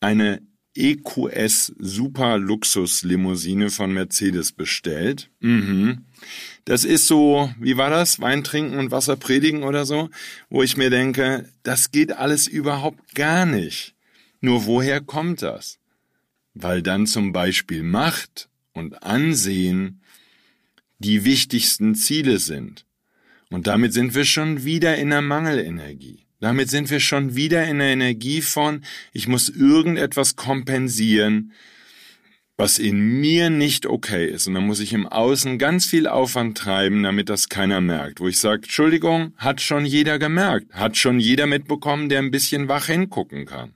eine 0.00 0.42
EQS 0.74 1.72
Super 1.78 2.36
Luxus 2.38 3.04
Limousine 3.04 3.70
von 3.70 3.92
Mercedes 3.92 4.50
bestellt. 4.50 5.30
Mhm. 5.38 6.06
Das 6.64 6.84
ist 6.84 7.06
so, 7.06 7.54
wie 7.60 7.76
war 7.76 7.90
das? 7.90 8.18
Wein 8.18 8.42
trinken 8.42 8.78
und 8.78 8.90
Wasser 8.90 9.14
predigen 9.14 9.62
oder 9.62 9.86
so, 9.86 10.10
wo 10.50 10.64
ich 10.64 10.76
mir 10.76 10.90
denke, 10.90 11.48
das 11.62 11.92
geht 11.92 12.10
alles 12.10 12.48
überhaupt 12.48 13.14
gar 13.14 13.46
nicht. 13.46 13.94
Nur 14.40 14.66
woher 14.66 15.00
kommt 15.00 15.42
das? 15.42 15.78
Weil 16.54 16.82
dann 16.82 17.06
zum 17.06 17.32
Beispiel 17.32 17.84
Macht 17.84 18.48
und 18.74 19.02
Ansehen 19.02 20.02
die 20.98 21.24
wichtigsten 21.24 21.94
Ziele 21.94 22.38
sind. 22.38 22.84
Und 23.50 23.66
damit 23.66 23.92
sind 23.92 24.14
wir 24.14 24.24
schon 24.24 24.64
wieder 24.64 24.96
in 24.96 25.10
der 25.10 25.22
Mangelenergie. 25.22 26.26
Damit 26.40 26.68
sind 26.68 26.90
wir 26.90 27.00
schon 27.00 27.36
wieder 27.36 27.64
in 27.66 27.78
der 27.78 27.88
Energie 27.88 28.42
von, 28.42 28.84
ich 29.12 29.28
muss 29.28 29.48
irgendetwas 29.48 30.36
kompensieren, 30.36 31.52
was 32.56 32.78
in 32.78 33.20
mir 33.20 33.50
nicht 33.50 33.86
okay 33.86 34.26
ist. 34.26 34.46
Und 34.46 34.54
dann 34.54 34.66
muss 34.66 34.80
ich 34.80 34.92
im 34.92 35.06
Außen 35.06 35.58
ganz 35.58 35.86
viel 35.86 36.06
Aufwand 36.06 36.56
treiben, 36.56 37.02
damit 37.02 37.28
das 37.28 37.48
keiner 37.48 37.80
merkt. 37.80 38.20
Wo 38.20 38.28
ich 38.28 38.38
sage, 38.38 38.62
Entschuldigung, 38.62 39.34
hat 39.36 39.60
schon 39.60 39.86
jeder 39.86 40.18
gemerkt, 40.18 40.72
hat 40.72 40.96
schon 40.96 41.18
jeder 41.18 41.46
mitbekommen, 41.46 42.08
der 42.08 42.20
ein 42.20 42.30
bisschen 42.30 42.68
wach 42.68 42.86
hingucken 42.86 43.46
kann. 43.46 43.74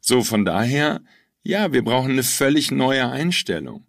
So, 0.00 0.22
von 0.22 0.44
daher 0.44 1.00
ja, 1.42 1.72
wir 1.72 1.82
brauchen 1.82 2.12
eine 2.12 2.22
völlig 2.22 2.70
neue 2.70 3.10
Einstellung. 3.10 3.84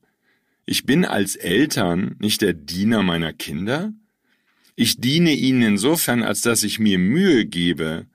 Ich 0.65 0.85
bin 0.85 1.05
als 1.05 1.35
Eltern 1.35 2.15
nicht 2.19 2.41
der 2.41 2.53
Diener 2.53 3.03
meiner 3.03 3.33
Kinder. 3.33 3.93
Ich 4.75 4.97
diene 4.97 5.33
ihnen 5.33 5.61
insofern, 5.61 6.23
als 6.23 6.41
dass 6.41 6.63
ich 6.63 6.79
mir 6.79 6.97
Mühe 6.97 7.45
gebe, 7.45 8.07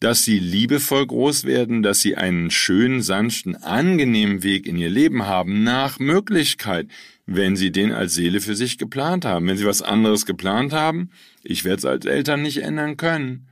dass 0.00 0.24
sie 0.24 0.38
liebevoll 0.38 1.06
groß 1.06 1.44
werden, 1.44 1.82
dass 1.82 2.00
sie 2.00 2.16
einen 2.16 2.50
schönen, 2.50 3.02
sanften, 3.02 3.56
angenehmen 3.56 4.42
Weg 4.42 4.66
in 4.66 4.76
ihr 4.76 4.90
Leben 4.90 5.26
haben, 5.26 5.64
nach 5.64 5.98
Möglichkeit, 5.98 6.88
wenn 7.26 7.56
sie 7.56 7.72
den 7.72 7.92
als 7.92 8.14
Seele 8.14 8.40
für 8.40 8.54
sich 8.54 8.78
geplant 8.78 9.24
haben. 9.24 9.46
Wenn 9.46 9.56
sie 9.56 9.66
was 9.66 9.82
anderes 9.82 10.24
geplant 10.24 10.72
haben, 10.72 11.10
ich 11.42 11.64
werde 11.64 11.78
es 11.78 11.84
als 11.84 12.06
Eltern 12.06 12.42
nicht 12.42 12.58
ändern 12.58 12.96
können. 12.96 13.47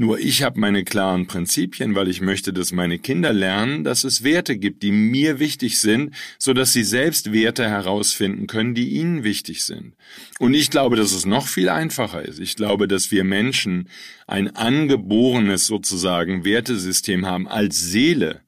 Nur 0.00 0.18
ich 0.18 0.42
habe 0.42 0.58
meine 0.58 0.82
klaren 0.82 1.26
Prinzipien, 1.26 1.94
weil 1.94 2.08
ich 2.08 2.22
möchte, 2.22 2.54
dass 2.54 2.72
meine 2.72 2.98
Kinder 2.98 3.34
lernen, 3.34 3.84
dass 3.84 4.02
es 4.02 4.24
Werte 4.24 4.56
gibt, 4.56 4.82
die 4.82 4.92
mir 4.92 5.38
wichtig 5.38 5.78
sind, 5.78 6.14
so 6.38 6.54
dass 6.54 6.72
sie 6.72 6.84
selbst 6.84 7.34
Werte 7.34 7.68
herausfinden 7.68 8.46
können, 8.46 8.74
die 8.74 8.88
ihnen 8.88 9.24
wichtig 9.24 9.62
sind. 9.62 9.92
Und 10.38 10.54
ich 10.54 10.70
glaube, 10.70 10.96
dass 10.96 11.12
es 11.12 11.26
noch 11.26 11.46
viel 11.46 11.68
einfacher 11.68 12.22
ist. 12.22 12.40
Ich 12.40 12.56
glaube, 12.56 12.88
dass 12.88 13.10
wir 13.10 13.24
Menschen 13.24 13.90
ein 14.26 14.56
angeborenes 14.56 15.66
sozusagen 15.66 16.46
Wertesystem 16.46 17.26
haben 17.26 17.46
als 17.46 17.78
Seele. 17.78 18.40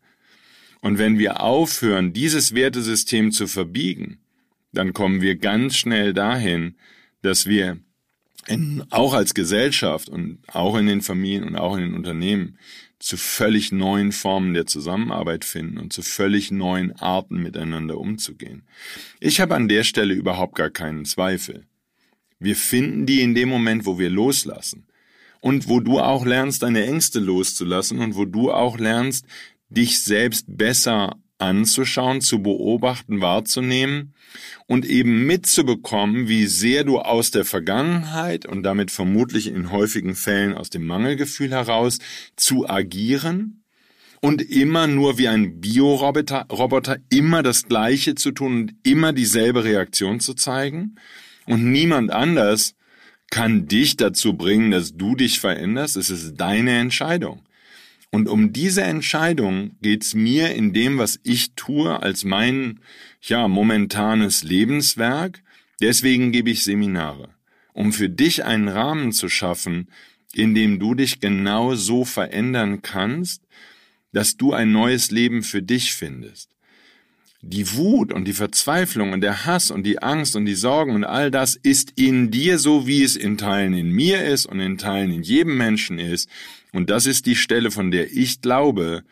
Und 0.80 0.96
wenn 0.96 1.18
wir 1.18 1.42
aufhören, 1.42 2.14
dieses 2.14 2.54
Wertesystem 2.54 3.30
zu 3.30 3.46
verbiegen, 3.46 4.20
dann 4.72 4.94
kommen 4.94 5.20
wir 5.20 5.36
ganz 5.36 5.76
schnell 5.76 6.14
dahin, 6.14 6.76
dass 7.20 7.44
wir 7.44 7.78
in, 8.46 8.84
auch 8.90 9.14
als 9.14 9.34
Gesellschaft 9.34 10.08
und 10.08 10.38
auch 10.48 10.76
in 10.76 10.86
den 10.86 11.02
Familien 11.02 11.44
und 11.44 11.56
auch 11.56 11.76
in 11.76 11.82
den 11.82 11.94
Unternehmen 11.94 12.58
zu 12.98 13.16
völlig 13.16 13.72
neuen 13.72 14.12
Formen 14.12 14.54
der 14.54 14.66
Zusammenarbeit 14.66 15.44
finden 15.44 15.78
und 15.78 15.92
zu 15.92 16.02
völlig 16.02 16.50
neuen 16.50 16.92
Arten 16.92 17.42
miteinander 17.42 17.98
umzugehen. 17.98 18.62
Ich 19.18 19.40
habe 19.40 19.56
an 19.56 19.68
der 19.68 19.82
Stelle 19.82 20.14
überhaupt 20.14 20.54
gar 20.54 20.70
keinen 20.70 21.04
Zweifel. 21.04 21.66
Wir 22.38 22.56
finden 22.56 23.06
die 23.06 23.20
in 23.20 23.34
dem 23.34 23.48
Moment, 23.48 23.86
wo 23.86 23.98
wir 23.98 24.10
loslassen. 24.10 24.86
Und 25.40 25.68
wo 25.68 25.80
du 25.80 25.98
auch 25.98 26.24
lernst, 26.24 26.62
deine 26.62 26.86
Ängste 26.86 27.18
loszulassen 27.18 27.98
und 27.98 28.14
wo 28.14 28.24
du 28.24 28.52
auch 28.52 28.78
lernst, 28.78 29.26
dich 29.68 30.00
selbst 30.00 30.44
besser 30.46 31.16
anzuschauen, 31.42 32.20
zu 32.20 32.42
beobachten, 32.42 33.20
wahrzunehmen 33.20 34.14
und 34.66 34.86
eben 34.86 35.26
mitzubekommen, 35.26 36.28
wie 36.28 36.46
sehr 36.46 36.84
du 36.84 37.00
aus 37.00 37.30
der 37.30 37.44
Vergangenheit 37.44 38.46
und 38.46 38.62
damit 38.62 38.90
vermutlich 38.90 39.48
in 39.48 39.70
häufigen 39.70 40.14
Fällen 40.14 40.54
aus 40.54 40.70
dem 40.70 40.86
Mangelgefühl 40.86 41.50
heraus 41.50 41.98
zu 42.36 42.68
agieren 42.68 43.64
und 44.20 44.40
immer 44.40 44.86
nur 44.86 45.18
wie 45.18 45.28
ein 45.28 45.60
Bioroboter 45.60 46.46
Roboter 46.50 46.98
immer 47.10 47.42
das 47.42 47.64
Gleiche 47.64 48.14
zu 48.14 48.30
tun 48.30 48.52
und 48.54 48.74
immer 48.84 49.12
dieselbe 49.12 49.64
Reaktion 49.64 50.20
zu 50.20 50.34
zeigen 50.34 50.94
und 51.46 51.70
niemand 51.70 52.12
anders 52.12 52.76
kann 53.30 53.66
dich 53.66 53.96
dazu 53.96 54.34
bringen, 54.34 54.70
dass 54.70 54.94
du 54.96 55.16
dich 55.16 55.40
veränderst. 55.40 55.96
Es 55.96 56.10
ist 56.10 56.34
deine 56.36 56.78
Entscheidung. 56.78 57.40
Und 58.14 58.28
um 58.28 58.52
diese 58.52 58.82
Entscheidung 58.82 59.76
geht's 59.80 60.12
mir 60.14 60.54
in 60.54 60.74
dem, 60.74 60.98
was 60.98 61.18
ich 61.22 61.54
tue, 61.54 62.02
als 62.02 62.24
mein, 62.24 62.80
ja, 63.22 63.48
momentanes 63.48 64.42
Lebenswerk. 64.42 65.42
Deswegen 65.80 66.30
gebe 66.30 66.50
ich 66.50 66.62
Seminare, 66.62 67.30
um 67.72 67.90
für 67.90 68.10
dich 68.10 68.44
einen 68.44 68.68
Rahmen 68.68 69.12
zu 69.12 69.30
schaffen, 69.30 69.88
in 70.34 70.54
dem 70.54 70.78
du 70.78 70.94
dich 70.94 71.20
genau 71.20 71.74
so 71.74 72.04
verändern 72.04 72.82
kannst, 72.82 73.42
dass 74.12 74.36
du 74.36 74.52
ein 74.52 74.72
neues 74.72 75.10
Leben 75.10 75.42
für 75.42 75.62
dich 75.62 75.94
findest. 75.94 76.50
Die 77.44 77.74
Wut 77.74 78.12
und 78.12 78.24
die 78.24 78.32
Verzweiflung 78.32 79.12
und 79.12 79.20
der 79.20 79.44
Hass 79.46 79.70
und 79.72 79.82
die 79.82 80.00
Angst 80.00 80.36
und 80.36 80.44
die 80.46 80.54
Sorgen 80.54 80.94
und 80.94 81.04
all 81.04 81.30
das 81.30 81.56
ist 81.56 81.92
in 81.96 82.30
dir 82.30 82.58
so, 82.58 82.86
wie 82.86 83.02
es 83.02 83.16
in 83.16 83.36
Teilen 83.36 83.74
in 83.74 83.90
mir 83.90 84.24
ist 84.24 84.46
und 84.46 84.60
in 84.60 84.78
Teilen 84.78 85.12
in 85.12 85.22
jedem 85.22 85.56
Menschen 85.56 85.98
ist. 85.98 86.28
Und 86.72 86.88
das 86.88 87.06
ist 87.06 87.26
die 87.26 87.34
Stelle, 87.34 87.72
von 87.72 87.90
der 87.90 88.12
ich 88.12 88.40
glaube, 88.40 89.02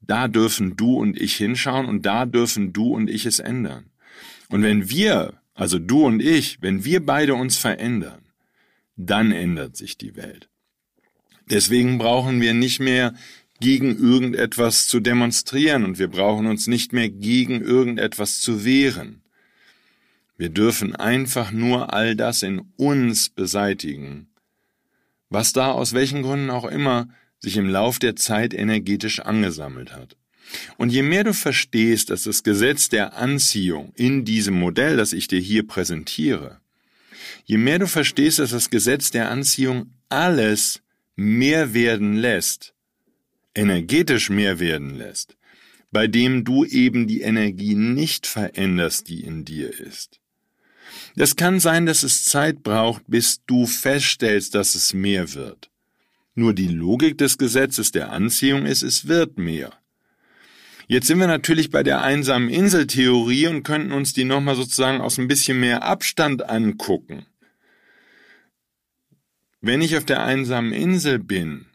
da 0.00 0.28
dürfen 0.28 0.76
du 0.76 0.98
und 0.98 1.18
ich 1.18 1.36
hinschauen 1.36 1.86
und 1.86 2.04
da 2.04 2.26
dürfen 2.26 2.74
du 2.74 2.94
und 2.94 3.08
ich 3.08 3.24
es 3.24 3.38
ändern. 3.38 3.86
Und 4.50 4.62
wenn 4.62 4.90
wir, 4.90 5.40
also 5.54 5.78
du 5.78 6.04
und 6.04 6.20
ich, 6.20 6.60
wenn 6.60 6.84
wir 6.84 7.04
beide 7.04 7.34
uns 7.34 7.56
verändern, 7.56 8.22
dann 8.96 9.32
ändert 9.32 9.76
sich 9.76 9.96
die 9.96 10.16
Welt. 10.16 10.48
Deswegen 11.50 11.98
brauchen 11.98 12.40
wir 12.40 12.54
nicht 12.54 12.80
mehr 12.80 13.14
gegen 13.64 13.96
irgendetwas 13.96 14.88
zu 14.88 15.00
demonstrieren 15.00 15.86
und 15.86 15.98
wir 15.98 16.08
brauchen 16.08 16.44
uns 16.44 16.66
nicht 16.66 16.92
mehr 16.92 17.08
gegen 17.08 17.62
irgendetwas 17.62 18.40
zu 18.40 18.62
wehren. 18.62 19.22
Wir 20.36 20.50
dürfen 20.50 20.94
einfach 20.94 21.50
nur 21.50 21.94
all 21.94 22.14
das 22.14 22.42
in 22.42 22.60
uns 22.76 23.30
beseitigen, 23.30 24.28
was 25.30 25.54
da 25.54 25.70
aus 25.70 25.94
welchen 25.94 26.20
Gründen 26.20 26.50
auch 26.50 26.66
immer 26.66 27.08
sich 27.38 27.56
im 27.56 27.66
Lauf 27.66 27.98
der 27.98 28.16
Zeit 28.16 28.52
energetisch 28.52 29.20
angesammelt 29.20 29.96
hat. 29.96 30.18
Und 30.76 30.90
je 30.90 31.02
mehr 31.02 31.24
du 31.24 31.32
verstehst, 31.32 32.10
dass 32.10 32.24
das 32.24 32.42
Gesetz 32.42 32.90
der 32.90 33.16
Anziehung 33.16 33.94
in 33.94 34.26
diesem 34.26 34.58
Modell, 34.58 34.98
das 34.98 35.14
ich 35.14 35.26
dir 35.26 35.40
hier 35.40 35.66
präsentiere, 35.66 36.60
je 37.46 37.56
mehr 37.56 37.78
du 37.78 37.86
verstehst, 37.86 38.40
dass 38.40 38.50
das 38.50 38.68
Gesetz 38.68 39.10
der 39.10 39.30
Anziehung 39.30 39.94
alles 40.10 40.82
mehr 41.16 41.72
werden 41.72 42.14
lässt, 42.16 42.73
energetisch 43.54 44.30
mehr 44.30 44.58
werden 44.58 44.96
lässt, 44.96 45.36
bei 45.90 46.06
dem 46.06 46.44
du 46.44 46.64
eben 46.64 47.06
die 47.06 47.22
Energie 47.22 47.74
nicht 47.74 48.26
veränderst, 48.26 49.08
die 49.08 49.22
in 49.22 49.44
dir 49.44 49.78
ist. 49.78 50.20
Das 51.16 51.36
kann 51.36 51.60
sein, 51.60 51.86
dass 51.86 52.02
es 52.02 52.24
Zeit 52.24 52.62
braucht, 52.62 53.04
bis 53.06 53.42
du 53.46 53.66
feststellst, 53.66 54.54
dass 54.54 54.74
es 54.74 54.92
mehr 54.92 55.34
wird. 55.34 55.70
Nur 56.34 56.52
die 56.52 56.68
Logik 56.68 57.16
des 57.18 57.38
Gesetzes 57.38 57.92
der 57.92 58.10
Anziehung 58.10 58.66
ist, 58.66 58.82
es 58.82 59.06
wird 59.06 59.38
mehr. 59.38 59.72
Jetzt 60.86 61.06
sind 61.06 61.18
wir 61.18 61.26
natürlich 61.26 61.70
bei 61.70 61.82
der 61.82 62.02
einsamen 62.02 62.50
Inseltheorie 62.50 63.46
und 63.46 63.62
könnten 63.62 63.92
uns 63.92 64.12
die 64.12 64.24
nochmal 64.24 64.56
sozusagen 64.56 65.00
aus 65.00 65.18
ein 65.18 65.28
bisschen 65.28 65.60
mehr 65.60 65.82
Abstand 65.82 66.48
angucken. 66.48 67.24
Wenn 69.60 69.80
ich 69.80 69.96
auf 69.96 70.04
der 70.04 70.22
einsamen 70.22 70.72
Insel 70.72 71.18
bin, 71.18 71.66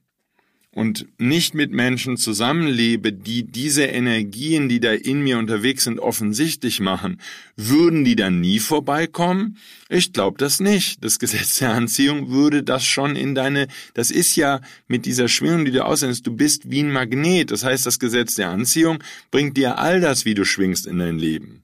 und 0.72 1.08
nicht 1.18 1.56
mit 1.56 1.72
Menschen 1.72 2.16
zusammenlebe, 2.18 3.12
die 3.12 3.44
diese 3.44 3.86
Energien, 3.86 4.70
die 4.70 4.80
da 4.80 4.94
in 4.94 5.22
mir 5.22 5.40
unterwegs 5.40 5.86
sind, 5.86 6.00
offensichtlich 6.00 6.80
machen, 6.80 7.20
würden 7.56 8.04
die 8.04 8.16
dann 8.16 8.40
nie 8.40 8.60
vorbeikommen? 8.60 9.58
Ich 9.90 10.14
glaube 10.14 10.38
das 10.38 10.60
nicht. 10.60 11.04
Das 11.04 11.18
Gesetz 11.18 11.56
der 11.56 11.72
Anziehung 11.72 12.30
würde 12.30 12.62
das 12.62 12.86
schon 12.86 13.16
in 13.16 13.34
deine, 13.34 13.68
das 13.96 14.12
ist 14.12 14.36
ja 14.36 14.62
mit 14.88 15.08
dieser 15.08 15.28
Schwingung, 15.28 15.66
die 15.66 15.72
du 15.72 15.84
aussendest, 15.84 16.28
du 16.28 16.36
bist 16.36 16.70
wie 16.70 16.84
ein 16.84 16.92
Magnet. 16.92 17.50
Das 17.50 17.64
heißt, 17.64 17.86
das 17.86 17.98
Gesetz 17.98 18.36
der 18.36 18.50
Anziehung 18.50 19.00
bringt 19.32 19.58
dir 19.58 19.80
all 19.80 20.00
das, 20.00 20.26
wie 20.26 20.36
du 20.36 20.46
schwingst 20.46 20.86
in 20.86 21.00
dein 21.00 21.18
Leben. 21.18 21.64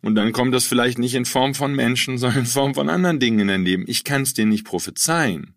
Und 0.00 0.14
dann 0.14 0.32
kommt 0.32 0.54
das 0.54 0.64
vielleicht 0.64 0.98
nicht 0.98 1.14
in 1.14 1.24
Form 1.24 1.54
von 1.54 1.74
Menschen, 1.74 2.18
sondern 2.18 2.40
in 2.40 2.46
Form 2.46 2.74
von 2.74 2.88
anderen 2.88 3.18
Dingen 3.18 3.40
in 3.40 3.48
dein 3.48 3.64
Leben. 3.64 3.84
Ich 3.88 4.04
kann 4.04 4.22
es 4.22 4.32
dir 4.32 4.46
nicht 4.46 4.64
prophezeien. 4.64 5.54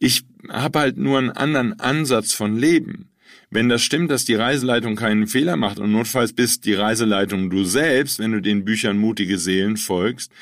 Ich 0.00 0.24
habe 0.50 0.78
halt 0.78 0.96
nur 0.96 1.18
einen 1.18 1.30
anderen 1.30 1.78
Ansatz 1.80 2.32
von 2.32 2.56
Leben. 2.56 3.10
Wenn 3.50 3.68
das 3.68 3.82
stimmt, 3.82 4.10
dass 4.10 4.24
die 4.24 4.34
Reiseleitung 4.34 4.96
keinen 4.96 5.26
Fehler 5.26 5.56
macht 5.56 5.78
und 5.78 5.92
notfalls 5.92 6.32
bist 6.32 6.64
die 6.64 6.74
Reiseleitung 6.74 7.50
du 7.50 7.64
selbst, 7.64 8.18
wenn 8.18 8.32
du 8.32 8.40
den 8.40 8.64
Büchern 8.64 8.98
mutige 8.98 9.38
Seelen 9.38 9.76
folgst 9.76 10.32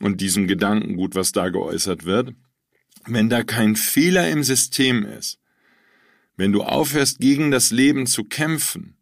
und 0.00 0.20
diesem 0.20 0.46
Gedankengut, 0.46 1.14
was 1.14 1.32
da 1.32 1.48
geäußert 1.48 2.04
wird, 2.04 2.34
wenn 3.06 3.28
da 3.28 3.42
kein 3.42 3.74
Fehler 3.76 4.28
im 4.28 4.42
System 4.42 5.04
ist, 5.04 5.38
wenn 6.36 6.52
du 6.52 6.62
aufhörst, 6.62 7.20
gegen 7.20 7.50
das 7.50 7.70
Leben 7.70 8.06
zu 8.06 8.24
kämpfen, 8.24 8.96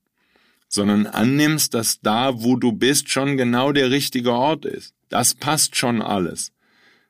sondern 0.69 1.07
annimmst, 1.07 1.75
dass 1.75 2.01
da, 2.01 2.43
wo 2.43 2.57
du 2.57 2.73
bist, 2.73 3.11
schon 3.11 3.37
genau 3.37 3.73
der 3.73 3.91
richtige 3.91 4.33
Ort 4.33 4.65
ist. 4.65 4.95
Das 5.09 5.35
passt 5.35 5.77
schon 5.77 6.03
alles. 6.03 6.53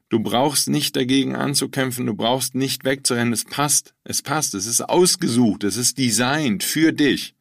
Du 0.08 0.20
brauchst 0.20 0.68
nicht 0.68 0.94
dagegen 0.94 1.34
anzukämpfen, 1.34 2.06
du 2.06 2.14
brauchst 2.14 2.54
nicht 2.54 2.84
wegzurennen, 2.84 3.32
es 3.32 3.44
passt, 3.44 3.94
es 4.04 4.22
passt, 4.22 4.54
es 4.54 4.66
ist 4.66 4.80
ausgesucht, 4.82 5.64
es 5.64 5.76
ist 5.76 5.98
designt 5.98 6.62
für 6.62 6.92
dich. 6.92 7.34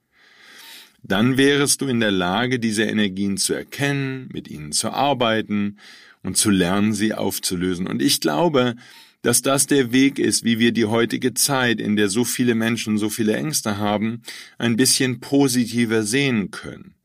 Dann 1.03 1.37
wärest 1.37 1.81
du 1.81 1.85
in 1.85 1.99
der 1.99 2.11
Lage, 2.11 2.59
diese 2.59 2.83
Energien 2.83 3.37
zu 3.37 3.53
erkennen, 3.53 4.29
mit 4.33 4.47
ihnen 4.47 4.71
zu 4.71 4.89
arbeiten 4.89 5.77
und 6.23 6.37
zu 6.37 6.49
lernen, 6.49 6.93
sie 6.93 7.13
aufzulösen. 7.13 7.85
Und 7.85 8.01
ich 8.01 8.19
glaube, 8.19 8.75
dass 9.21 9.43
das 9.43 9.67
der 9.67 9.91
Weg 9.91 10.17
ist, 10.17 10.43
wie 10.43 10.57
wir 10.57 10.71
die 10.71 10.85
heutige 10.85 11.35
Zeit, 11.35 11.79
in 11.79 11.95
der 11.95 12.09
so 12.09 12.23
viele 12.23 12.55
Menschen 12.55 12.97
so 12.97 13.09
viele 13.09 13.35
Ängste 13.35 13.77
haben, 13.77 14.23
ein 14.57 14.75
bisschen 14.75 15.19
positiver 15.19 16.01
sehen 16.01 16.49
können. 16.49 16.95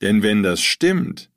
Denn 0.00 0.22
wenn 0.22 0.42
das 0.42 0.62
stimmt, 0.62 1.28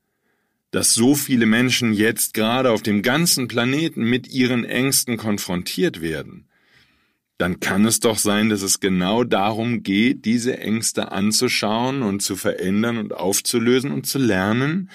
dass 0.71 0.93
so 0.93 1.15
viele 1.15 1.45
Menschen 1.45 1.93
jetzt 1.93 2.33
gerade 2.33 2.71
auf 2.71 2.81
dem 2.81 3.01
ganzen 3.01 3.47
Planeten 3.47 4.03
mit 4.03 4.27
ihren 4.27 4.65
Ängsten 4.65 5.17
konfrontiert 5.17 6.01
werden, 6.01 6.47
dann 7.37 7.59
kann 7.59 7.85
es 7.85 7.99
doch 7.99 8.17
sein, 8.17 8.49
dass 8.49 8.63
es 8.63 8.79
genau 8.79 9.23
darum 9.23 9.83
geht, 9.83 10.25
diese 10.25 10.57
Ängste 10.57 11.11
anzuschauen 11.11 12.01
und 12.01 12.21
zu 12.21 12.35
verändern 12.35 12.97
und 12.97 13.13
aufzulösen 13.13 13.91
und 13.91 14.07
zu 14.07 14.17
lernen, 14.17 14.89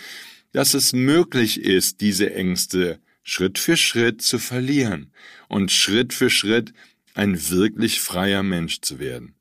dass 0.53 0.75
es 0.75 0.93
möglich 0.93 1.61
ist, 1.61 2.01
diese 2.01 2.35
Ängste 2.35 2.99
Schritt 3.23 3.59
für 3.59 3.77
Schritt 3.77 4.23
zu 4.23 4.39
verlieren 4.39 5.13
und 5.49 5.71
Schritt 5.71 6.13
für 6.13 6.31
Schritt 6.31 6.73
ein 7.15 7.51
wirklich 7.51 8.01
freier 8.01 8.43
Mensch 8.43 8.81
zu 8.81 8.99
werden. 8.99 9.35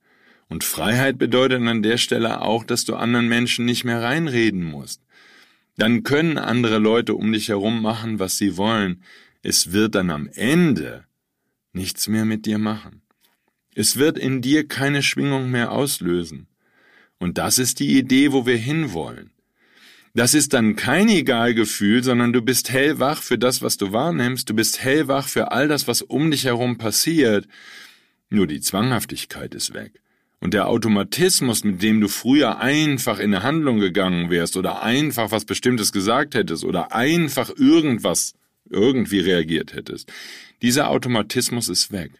Und 0.48 0.64
Freiheit 0.64 1.18
bedeutet 1.18 1.66
an 1.66 1.82
der 1.82 1.98
Stelle 1.98 2.42
auch, 2.42 2.64
dass 2.64 2.86
du 2.86 2.96
anderen 2.96 3.28
Menschen 3.28 3.66
nicht 3.66 3.84
mehr 3.84 4.04
reinreden 4.04 4.64
musst, 4.64 5.02
dann 5.82 6.04
können 6.04 6.38
andere 6.38 6.78
Leute 6.78 7.16
um 7.16 7.32
dich 7.32 7.50
herum 7.50 7.82
machen, 7.82 8.20
was 8.20 8.38
sie 8.38 8.56
wollen. 8.56 9.02
Es 9.42 9.72
wird 9.72 9.96
dann 9.96 10.12
am 10.12 10.30
Ende 10.36 11.06
nichts 11.74 12.08
mehr 12.08 12.24
mit 12.24 12.46
dir 12.46 12.60
machen. 12.60 13.02
Es 13.74 13.98
wird 13.98 14.20
in 14.20 14.44
dir 14.44 14.68
keine 14.68 15.02
Schwingung 15.02 15.50
mehr 15.50 15.72
auslösen. 15.72 16.46
Und 17.18 17.40
das 17.40 17.58
ist 17.58 17.80
die 17.80 17.98
Idee, 17.98 18.32
wo 18.32 18.46
wir 18.46 18.58
hinwollen. 18.58 19.32
Das 20.14 20.36
ist 20.36 20.54
dann 20.54 20.76
kein 20.76 21.10
Egalgefühl, 21.10 22.04
sondern 22.04 22.32
du 22.32 22.44
bist 22.44 22.70
hellwach 22.70 23.24
für 23.24 23.40
das, 23.40 23.64
was 23.64 23.78
du 23.78 23.92
wahrnimmst, 23.92 24.48
du 24.52 24.54
bist 24.54 24.84
hellwach 24.84 25.28
für 25.28 25.52
all 25.52 25.68
das, 25.68 25.88
was 25.88 26.04
um 26.04 26.30
dich 26.30 26.46
herum 26.46 26.78
passiert. 26.78 27.48
Nur 28.30 28.46
die 28.46 28.62
Zwanghaftigkeit 28.62 29.56
ist 29.56 29.74
weg. 29.74 30.00
Und 30.42 30.56
der 30.56 30.68
Automatismus, 30.68 31.64
mit 31.64 31.84
dem 31.84 32.02
du 32.02 32.08
früher 32.08 32.60
einfach 32.60 33.20
in 33.20 33.34
eine 33.34 33.44
Handlung 33.44 33.80
gegangen 33.80 34.32
wärst 34.32 34.58
oder 34.58 34.82
einfach 34.82 35.32
was 35.32 35.46
Bestimmtes 35.46 35.92
gesagt 35.92 36.34
hättest 36.34 36.64
oder 36.64 36.94
einfach 36.94 37.52
irgendwas 37.56 38.34
irgendwie 38.68 39.20
reagiert 39.20 39.74
hättest, 39.74 40.12
dieser 40.64 40.90
Automatismus 40.90 41.70
ist 41.70 41.92
weg. 41.92 42.12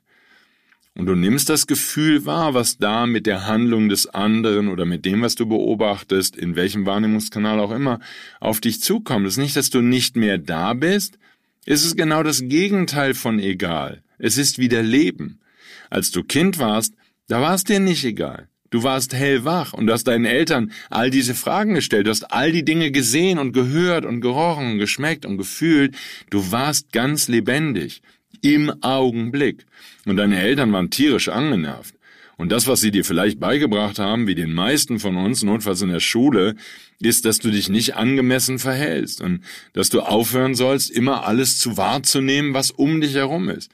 Und 0.94 1.08
du 1.08 1.16
nimmst 1.16 1.50
das 1.50 1.68
Gefühl 1.68 2.26
wahr, 2.26 2.54
was 2.54 2.78
da 2.78 3.08
mit 3.08 3.26
der 3.26 3.48
Handlung 3.48 3.90
des 3.90 4.08
anderen 4.08 4.68
oder 4.68 4.86
mit 4.86 5.04
dem, 5.06 5.22
was 5.22 5.36
du 5.36 5.48
beobachtest, 5.48 6.36
in 6.36 6.56
welchem 6.56 6.86
Wahrnehmungskanal 6.86 7.60
auch 7.60 7.72
immer, 7.72 8.00
auf 8.40 8.60
dich 8.60 8.82
zukommt. 8.82 9.26
Es 9.26 9.34
ist 9.34 9.40
nicht, 9.40 9.56
dass 9.56 9.70
du 9.70 9.82
nicht 9.82 10.16
mehr 10.16 10.38
da 10.38 10.74
bist. 10.74 11.18
Es 11.66 11.86
ist 11.86 11.96
genau 11.96 12.24
das 12.24 12.42
Gegenteil 12.44 13.14
von 13.14 13.40
egal. 13.40 14.04
Es 14.20 14.38
ist 14.38 14.60
wieder 14.60 14.84
Leben. 14.84 15.40
Als 15.90 16.12
du 16.12 16.24
Kind 16.24 16.60
warst, 16.60 16.94
da 17.28 17.42
war 17.42 17.56
es 17.56 17.64
dir 17.64 17.80
nicht 17.80 18.04
egal. 18.04 18.48
Du 18.72 18.84
warst 18.84 19.14
hellwach 19.14 19.74
und 19.74 19.92
hast 19.92 20.06
deinen 20.06 20.26
Eltern 20.26 20.72
all 20.90 21.10
diese 21.10 21.36
Fragen 21.36 21.74
gestellt. 21.74 22.08
Du 22.08 22.10
hast 22.10 22.32
all 22.32 22.54
die 22.54 22.64
Dinge 22.64 22.92
gesehen 22.92 23.38
und 23.38 23.52
gehört 23.52 24.06
und 24.06 24.22
gerochen 24.22 24.72
und 24.72 24.80
geschmeckt 24.80 25.26
und 25.26 25.38
gefühlt. 25.38 25.96
Du 26.30 26.52
warst 26.52 26.92
ganz 26.94 27.28
lebendig. 27.28 28.02
Im 28.42 28.72
Augenblick. 28.82 29.66
Und 30.06 30.16
deine 30.16 30.42
Eltern 30.42 30.72
waren 30.72 30.90
tierisch 30.90 31.28
angenervt. 31.28 31.94
Und 32.38 32.52
das, 32.52 32.66
was 32.66 32.82
sie 32.82 32.90
dir 32.90 33.06
vielleicht 33.06 33.40
beigebracht 33.40 34.00
haben, 34.00 34.26
wie 34.26 34.34
den 34.34 34.54
meisten 34.54 35.00
von 35.00 35.16
uns, 35.18 35.44
notfalls 35.44 35.82
in 35.84 35.90
der 35.90 36.00
Schule, 36.00 36.56
ist, 37.00 37.26
dass 37.26 37.38
du 37.38 37.52
dich 37.52 37.70
nicht 37.70 37.96
angemessen 37.98 38.58
verhältst 38.58 39.22
und 39.22 39.42
dass 39.74 39.90
du 39.90 40.00
aufhören 40.00 40.56
sollst, 40.56 40.90
immer 40.90 41.28
alles 41.28 41.60
zu 41.60 41.78
wahrzunehmen, 41.78 42.56
was 42.56 42.72
um 42.72 43.02
dich 43.02 43.14
herum 43.14 43.50
ist. 43.50 43.70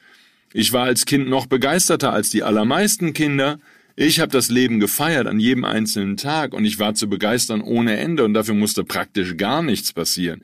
Ich 0.53 0.73
war 0.73 0.85
als 0.85 1.05
Kind 1.05 1.27
noch 1.29 1.45
begeisterter 1.45 2.13
als 2.13 2.29
die 2.29 2.43
allermeisten 2.43 3.13
Kinder. 3.13 3.59
Ich 3.95 4.19
habe 4.19 4.31
das 4.31 4.49
Leben 4.49 4.79
gefeiert 4.79 5.27
an 5.27 5.39
jedem 5.39 5.65
einzelnen 5.65 6.17
Tag 6.17 6.53
und 6.53 6.65
ich 6.65 6.79
war 6.79 6.93
zu 6.93 7.09
begeistern 7.09 7.61
ohne 7.61 7.97
Ende 7.97 8.23
und 8.23 8.33
dafür 8.33 8.53
musste 8.55 8.83
praktisch 8.83 9.37
gar 9.37 9.61
nichts 9.61 9.91
passieren. 9.91 10.43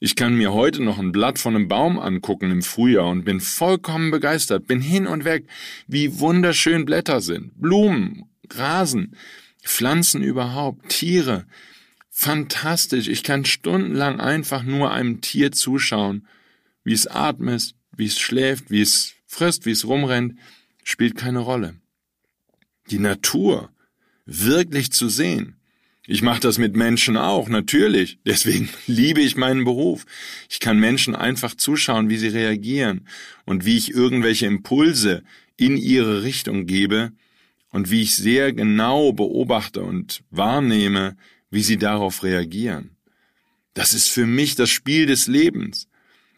Ich 0.00 0.16
kann 0.16 0.36
mir 0.36 0.52
heute 0.52 0.82
noch 0.82 0.98
ein 0.98 1.12
Blatt 1.12 1.38
von 1.38 1.56
einem 1.56 1.68
Baum 1.68 1.98
angucken 1.98 2.50
im 2.50 2.62
Frühjahr 2.62 3.08
und 3.08 3.24
bin 3.24 3.40
vollkommen 3.40 4.10
begeistert, 4.10 4.66
bin 4.66 4.80
hin 4.80 5.06
und 5.06 5.24
weg, 5.24 5.46
wie 5.86 6.18
wunderschön 6.20 6.84
Blätter 6.84 7.20
sind, 7.20 7.60
Blumen, 7.60 8.24
Rasen, 8.50 9.16
Pflanzen 9.62 10.22
überhaupt, 10.22 10.88
Tiere. 10.88 11.46
Fantastisch, 12.10 13.08
ich 13.08 13.22
kann 13.22 13.44
stundenlang 13.44 14.20
einfach 14.20 14.62
nur 14.62 14.92
einem 14.92 15.20
Tier 15.20 15.52
zuschauen, 15.52 16.28
wie 16.84 16.92
es 16.92 17.06
atmet, 17.06 17.74
wie 17.96 18.06
es 18.06 18.18
schläft, 18.18 18.70
wie 18.70 18.82
es 18.82 19.13
frisst, 19.34 19.66
wie 19.66 19.72
es 19.72 19.86
rumrennt, 19.86 20.38
spielt 20.82 21.16
keine 21.16 21.40
Rolle. 21.40 21.74
Die 22.90 22.98
Natur 22.98 23.70
wirklich 24.26 24.92
zu 24.92 25.08
sehen. 25.08 25.56
Ich 26.06 26.20
mache 26.20 26.40
das 26.40 26.58
mit 26.58 26.76
Menschen 26.76 27.16
auch, 27.16 27.48
natürlich. 27.48 28.18
Deswegen 28.26 28.68
liebe 28.86 29.20
ich 29.20 29.36
meinen 29.36 29.64
Beruf. 29.64 30.04
Ich 30.48 30.60
kann 30.60 30.78
Menschen 30.78 31.14
einfach 31.14 31.54
zuschauen, 31.54 32.10
wie 32.10 32.18
sie 32.18 32.28
reagieren 32.28 33.08
und 33.44 33.64
wie 33.64 33.76
ich 33.76 33.90
irgendwelche 33.90 34.46
Impulse 34.46 35.22
in 35.56 35.76
ihre 35.76 36.22
Richtung 36.22 36.66
gebe 36.66 37.12
und 37.70 37.90
wie 37.90 38.02
ich 38.02 38.16
sehr 38.16 38.52
genau 38.52 39.12
beobachte 39.12 39.82
und 39.82 40.22
wahrnehme, 40.30 41.16
wie 41.50 41.62
sie 41.62 41.78
darauf 41.78 42.22
reagieren. 42.22 42.96
Das 43.72 43.94
ist 43.94 44.08
für 44.08 44.26
mich 44.26 44.54
das 44.54 44.70
Spiel 44.70 45.06
des 45.06 45.26
Lebens. 45.26 45.88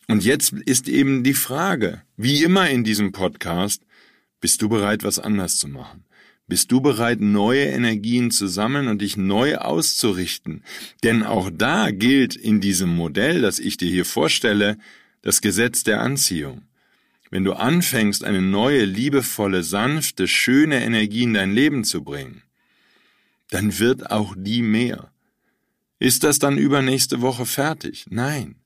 Und 0.09 0.25
jetzt 0.25 0.53
ist 0.53 0.89
eben 0.89 1.25
die 1.25 1.35
Frage, 1.35 2.03
wie 2.17 2.45
immer 2.45 2.71
in 2.71 2.85
diesem 2.85 3.13
Podcast, 3.13 3.83
bist 4.41 4.63
du 4.63 4.69
bereit, 4.69 5.03
was 5.03 5.19
anders 5.19 5.59
zu 5.59 5.69
machen? 5.69 6.05
Bist 6.49 6.71
du 6.71 6.81
bereit, 6.81 7.21
neue 7.21 7.65
Energien 7.65 8.31
zu 8.31 8.47
sammeln 8.47 8.87
und 8.87 9.03
dich 9.03 9.17
neu 9.17 9.57
auszurichten? 9.57 10.63
Denn 11.03 11.25
auch 11.25 11.51
da 11.53 11.91
gilt 11.91 12.37
in 12.37 12.61
diesem 12.61 12.95
Modell, 12.95 13.43
das 13.43 13.59
ich 13.59 13.77
dir 13.77 13.91
hier 13.91 14.05
vorstelle, 14.05 14.79
das 15.23 15.41
Gesetz 15.41 15.83
der 15.83 16.01
Anziehung. 16.01 16.63
Wenn 17.31 17.43
du 17.43 17.55
anfängst, 17.55 18.23
eine 18.23 18.43
neue, 18.43 18.85
liebevolle, 18.85 19.65
sanfte, 19.65 20.29
schöne 20.29 20.85
Energie 20.85 21.25
in 21.25 21.35
dein 21.35 21.53
Leben 21.53 21.83
zu 21.83 22.05
bringen, 22.05 22.43
dann 23.51 23.81
wird 23.81 24.13
auch 24.13 24.37
die 24.39 24.63
mehr. 24.63 25.11
Ist 25.99 26.23
das 26.23 26.39
dann 26.39 26.59
übernächste 26.59 27.23
Woche 27.23 27.47
fertig? 27.47 28.07
Nein. 28.09 28.57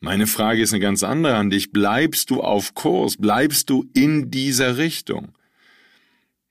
Meine 0.00 0.26
Frage 0.26 0.62
ist 0.62 0.72
eine 0.72 0.80
ganz 0.80 1.02
andere 1.02 1.36
an 1.36 1.50
dich. 1.50 1.72
Bleibst 1.72 2.30
du 2.30 2.42
auf 2.42 2.74
Kurs? 2.74 3.16
Bleibst 3.16 3.70
du 3.70 3.88
in 3.94 4.30
dieser 4.30 4.76
Richtung? 4.76 5.32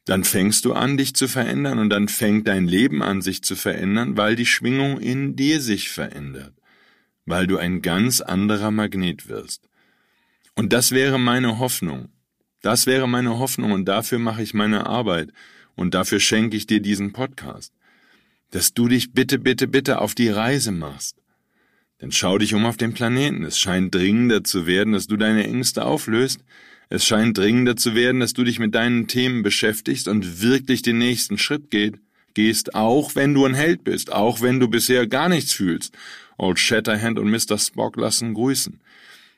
Dann 0.06 0.24
fängst 0.24 0.66
du 0.66 0.74
an, 0.74 0.98
dich 0.98 1.16
zu 1.16 1.28
verändern 1.28 1.80
und 1.80 1.90
dann 1.90 2.08
fängt 2.08 2.48
dein 2.48 2.68
Leben 2.68 3.02
an, 3.02 3.22
sich 3.22 3.42
zu 3.42 3.56
verändern, 3.56 4.18
weil 4.18 4.36
die 4.36 4.46
Schwingung 4.46 5.00
in 5.00 5.36
dir 5.36 5.60
sich 5.62 5.90
verändert, 5.90 6.54
weil 7.26 7.48
du 7.48 7.58
ein 7.58 7.82
ganz 7.82 8.22
anderer 8.22 8.72
Magnet 8.72 9.28
wirst. 9.28 9.68
Und 10.56 10.74
das 10.74 10.92
wäre 10.92 11.20
meine 11.20 11.60
Hoffnung. 11.60 12.10
Das 12.62 12.88
wäre 12.88 13.08
meine 13.08 13.38
Hoffnung 13.38 13.72
und 13.72 13.86
dafür 13.86 14.20
mache 14.20 14.42
ich 14.42 14.54
meine 14.54 14.88
Arbeit 14.88 15.32
und 15.76 15.94
dafür 15.94 16.20
schenke 16.20 16.56
ich 16.58 16.66
dir 16.66 16.82
diesen 16.82 17.14
Podcast. 17.14 17.74
Dass 18.52 18.74
du 18.74 18.88
dich 18.88 19.12
bitte, 19.12 19.38
bitte, 19.38 19.68
bitte 19.68 20.02
auf 20.02 20.16
die 20.16 20.30
Reise 20.30 20.72
machst. 20.72 21.18
Denn 22.02 22.12
schau 22.12 22.38
dich 22.38 22.54
um 22.54 22.66
auf 22.66 22.78
dem 22.78 22.94
Planeten. 22.94 23.44
Es 23.44 23.60
scheint 23.60 23.96
dringender 23.96 24.44
zu 24.44 24.68
werden, 24.68 24.94
dass 24.94 25.08
du 25.08 25.18
deine 25.18 25.46
Ängste 25.46 25.86
auflöst. 25.86 26.42
Es 26.90 27.06
scheint 27.06 27.38
dringender 27.38 27.76
zu 27.76 27.96
werden, 27.96 28.20
dass 28.20 28.34
du 28.34 28.44
dich 28.44 28.60
mit 28.60 28.76
deinen 28.76 29.08
Themen 29.08 29.44
beschäftigst 29.44 30.08
und 30.08 30.42
wirklich 30.42 30.82
den 30.82 30.98
nächsten 30.98 31.38
Schritt 31.38 31.72
geht, 31.72 31.96
gehst, 32.34 32.76
auch 32.76 33.16
wenn 33.16 33.34
du 33.34 33.46
ein 33.46 33.56
Held 33.56 33.84
bist, 33.84 34.12
auch 34.12 34.42
wenn 34.42 34.60
du 34.60 34.68
bisher 34.68 35.08
gar 35.08 35.30
nichts 35.30 35.54
fühlst. 35.54 35.96
Old 36.38 36.60
Shatterhand 36.60 37.18
und 37.18 37.32
Mr. 37.32 37.58
Spock 37.58 37.96
lassen 37.96 38.34
grüßen. 38.34 38.82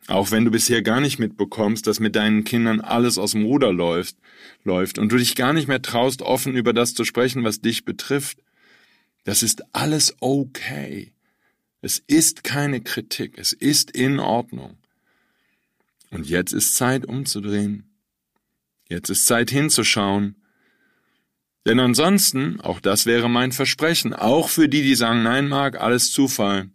Auch 0.07 0.31
wenn 0.31 0.45
du 0.45 0.51
bisher 0.51 0.81
gar 0.81 1.01
nicht 1.01 1.19
mitbekommst, 1.19 1.85
dass 1.85 1.99
mit 1.99 2.15
deinen 2.15 2.43
Kindern 2.43 2.81
alles 2.81 3.17
aus 3.17 3.31
dem 3.31 3.43
Ruder 3.43 3.73
läuft, 3.73 4.15
läuft 4.63 4.97
und 4.99 5.11
du 5.11 5.17
dich 5.17 5.35
gar 5.35 5.53
nicht 5.53 5.67
mehr 5.67 5.81
traust, 5.81 6.21
offen 6.21 6.55
über 6.55 6.73
das 6.73 6.93
zu 6.93 7.03
sprechen, 7.03 7.43
was 7.43 7.61
dich 7.61 7.85
betrifft. 7.85 8.39
Das 9.25 9.43
ist 9.43 9.63
alles 9.73 10.15
okay. 10.21 11.11
Es 11.87 12.03
ist 12.05 12.43
keine 12.43 12.81
Kritik, 12.81 13.37
es 13.37 13.53
ist 13.53 13.91
in 13.91 14.19
Ordnung. 14.19 14.75
Und 16.09 16.27
jetzt 16.27 16.51
ist 16.51 16.75
Zeit 16.75 17.05
umzudrehen. 17.05 17.97
Jetzt 18.89 19.09
ist 19.09 19.25
Zeit 19.25 19.51
hinzuschauen. 19.51 20.35
Denn 21.65 21.79
ansonsten, 21.79 22.59
auch 22.59 22.81
das 22.81 23.05
wäre 23.05 23.29
mein 23.29 23.53
Versprechen, 23.53 24.13
auch 24.13 24.49
für 24.49 24.67
die, 24.67 24.81
die 24.83 24.95
sagen, 24.95 25.23
nein, 25.23 25.47
mag 25.47 25.79
alles 25.79 26.11
Zufall, 26.11 26.71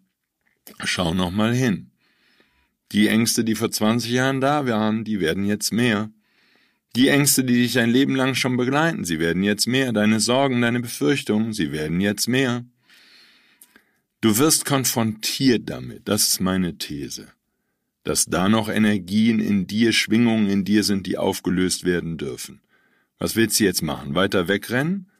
schau 0.83 1.13
noch 1.13 1.31
mal 1.31 1.53
hin. 1.53 1.91
Die 2.93 3.09
Ängste, 3.09 3.45
die 3.45 3.55
vor 3.55 3.71
20 3.71 4.11
Jahren 4.13 4.41
da 4.41 4.65
waren, 4.65 5.05
die 5.05 5.21
werden 5.21 5.45
jetzt 5.45 5.75
mehr. 5.75 6.11
Die 6.97 7.09
Ängste, 7.09 7.45
die 7.45 7.57
dich 7.57 7.75
dein 7.75 7.91
Leben 7.91 8.17
lang 8.17 8.35
schon 8.35 8.57
begleiten, 8.57 9.05
sie 9.05 9.19
werden 9.19 9.43
jetzt 9.43 9.67
mehr. 9.67 9.93
Deine 9.93 10.21
Sorgen, 10.21 10.63
deine 10.63 10.81
Befürchtungen, 10.81 11.53
sie 11.53 11.71
werden 11.71 12.01
jetzt 12.01 12.29
mehr. 12.29 12.65
Du 14.23 14.39
wirst 14.39 14.65
konfrontiert 14.65 15.69
damit, 15.69 16.07
das 16.07 16.29
ist 16.29 16.41
meine 16.41 16.79
These, 16.79 17.27
dass 18.05 18.27
da 18.27 18.49
noch 18.49 18.69
Energien 18.69 19.41
in 19.41 19.67
dir, 19.67 19.93
Schwingungen 19.93 20.49
in 20.49 20.65
dir 20.65 20.85
sind, 20.85 21.09
die 21.09 21.19
aufgelöst 21.19 21.83
werden 21.83 22.19
dürfen. 22.19 22.61
Was 23.19 23.35
willst 23.35 23.59
du 23.59 23.65
jetzt 23.65 23.83
machen? 23.83 24.15
Weiter 24.15 24.47
wegrennen? 24.47 25.11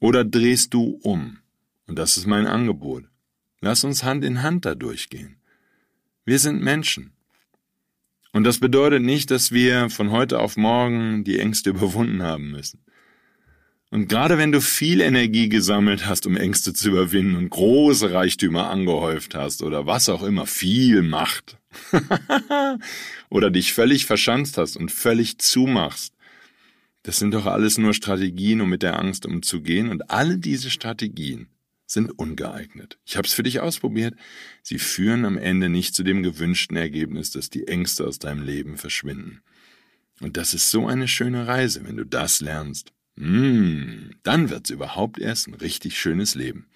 Oder 0.00 0.22
drehst 0.22 0.74
du 0.74 1.00
um? 1.02 1.38
Und 1.86 1.98
das 1.98 2.18
ist 2.18 2.26
mein 2.26 2.46
Angebot. 2.46 3.04
Lass 3.62 3.84
uns 3.84 4.04
Hand 4.04 4.22
in 4.22 4.42
Hand 4.42 4.66
da 4.66 4.74
durchgehen. 4.74 5.36
Wir 6.26 6.38
sind 6.38 6.62
Menschen. 6.62 7.12
Und 8.32 8.44
das 8.44 8.58
bedeutet 8.58 9.02
nicht, 9.02 9.30
dass 9.30 9.50
wir 9.50 9.88
von 9.88 10.10
heute 10.10 10.40
auf 10.40 10.58
morgen 10.58 11.24
die 11.24 11.38
Ängste 11.38 11.70
überwunden 11.70 12.22
haben 12.22 12.50
müssen. 12.50 12.84
Und 13.90 14.08
gerade 14.08 14.38
wenn 14.38 14.52
du 14.52 14.60
viel 14.60 15.00
Energie 15.00 15.48
gesammelt 15.48 16.06
hast, 16.06 16.26
um 16.26 16.36
Ängste 16.36 16.72
zu 16.72 16.90
überwinden 16.90 17.36
und 17.36 17.50
große 17.50 18.12
Reichtümer 18.12 18.70
angehäuft 18.70 19.34
hast 19.34 19.62
oder 19.62 19.84
was 19.86 20.08
auch 20.08 20.22
immer, 20.22 20.46
viel 20.46 21.02
Macht, 21.02 21.58
oder 23.30 23.50
dich 23.50 23.72
völlig 23.72 24.06
verschanzt 24.06 24.58
hast 24.58 24.76
und 24.76 24.92
völlig 24.92 25.38
zumachst, 25.38 26.14
das 27.02 27.18
sind 27.18 27.32
doch 27.32 27.46
alles 27.46 27.78
nur 27.78 27.94
Strategien, 27.94 28.60
um 28.60 28.68
mit 28.68 28.82
der 28.82 28.98
Angst 28.98 29.24
umzugehen. 29.24 29.88
Und 29.88 30.10
alle 30.10 30.38
diese 30.38 30.70
Strategien 30.70 31.48
sind 31.86 32.10
ungeeignet. 32.10 32.98
Ich 33.04 33.16
habe 33.16 33.26
es 33.26 33.32
für 33.32 33.42
dich 33.42 33.60
ausprobiert. 33.60 34.14
Sie 34.62 34.78
führen 34.78 35.24
am 35.24 35.38
Ende 35.38 35.68
nicht 35.68 35.94
zu 35.94 36.02
dem 36.02 36.22
gewünschten 36.22 36.76
Ergebnis, 36.76 37.30
dass 37.30 37.50
die 37.50 37.66
Ängste 37.66 38.06
aus 38.06 38.18
deinem 38.18 38.42
Leben 38.42 38.76
verschwinden. 38.76 39.40
Und 40.20 40.36
das 40.36 40.52
ist 40.52 40.70
so 40.70 40.86
eine 40.86 41.08
schöne 41.08 41.46
Reise, 41.46 41.84
wenn 41.84 41.96
du 41.96 42.04
das 42.04 42.40
lernst. 42.40 42.92
Mmh, 43.20 44.14
dann 44.22 44.48
wird's 44.48 44.70
überhaupt 44.70 45.18
erst 45.18 45.46
ein 45.46 45.54
richtig 45.54 46.00
schönes 46.00 46.34
Leben. 46.34 46.66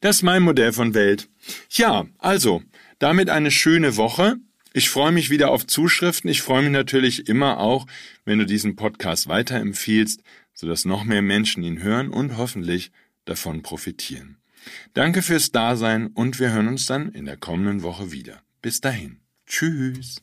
Das 0.00 0.16
ist 0.16 0.22
mein 0.22 0.44
Modell 0.44 0.72
von 0.72 0.94
Welt. 0.94 1.28
Ja, 1.70 2.06
also, 2.18 2.62
damit 3.00 3.30
eine 3.30 3.50
schöne 3.50 3.96
Woche. 3.96 4.36
Ich 4.72 4.90
freue 4.90 5.10
mich 5.10 5.28
wieder 5.28 5.50
auf 5.50 5.66
Zuschriften. 5.66 6.30
Ich 6.30 6.40
freue 6.40 6.62
mich 6.62 6.70
natürlich 6.70 7.28
immer 7.28 7.58
auch, 7.58 7.88
wenn 8.24 8.38
du 8.38 8.46
diesen 8.46 8.76
Podcast 8.76 9.26
weiterempfiehlst, 9.26 10.22
sodass 10.54 10.84
noch 10.84 11.02
mehr 11.02 11.22
Menschen 11.22 11.64
ihn 11.64 11.82
hören 11.82 12.10
und 12.10 12.36
hoffentlich 12.36 12.92
davon 13.24 13.62
profitieren. 13.62 14.36
Danke 14.94 15.20
fürs 15.20 15.50
Dasein 15.50 16.06
und 16.08 16.38
wir 16.38 16.52
hören 16.52 16.68
uns 16.68 16.86
dann 16.86 17.08
in 17.08 17.24
der 17.24 17.36
kommenden 17.36 17.82
Woche 17.82 18.12
wieder. 18.12 18.40
Bis 18.62 18.80
dahin. 18.80 19.18
Tschüss. 19.48 20.22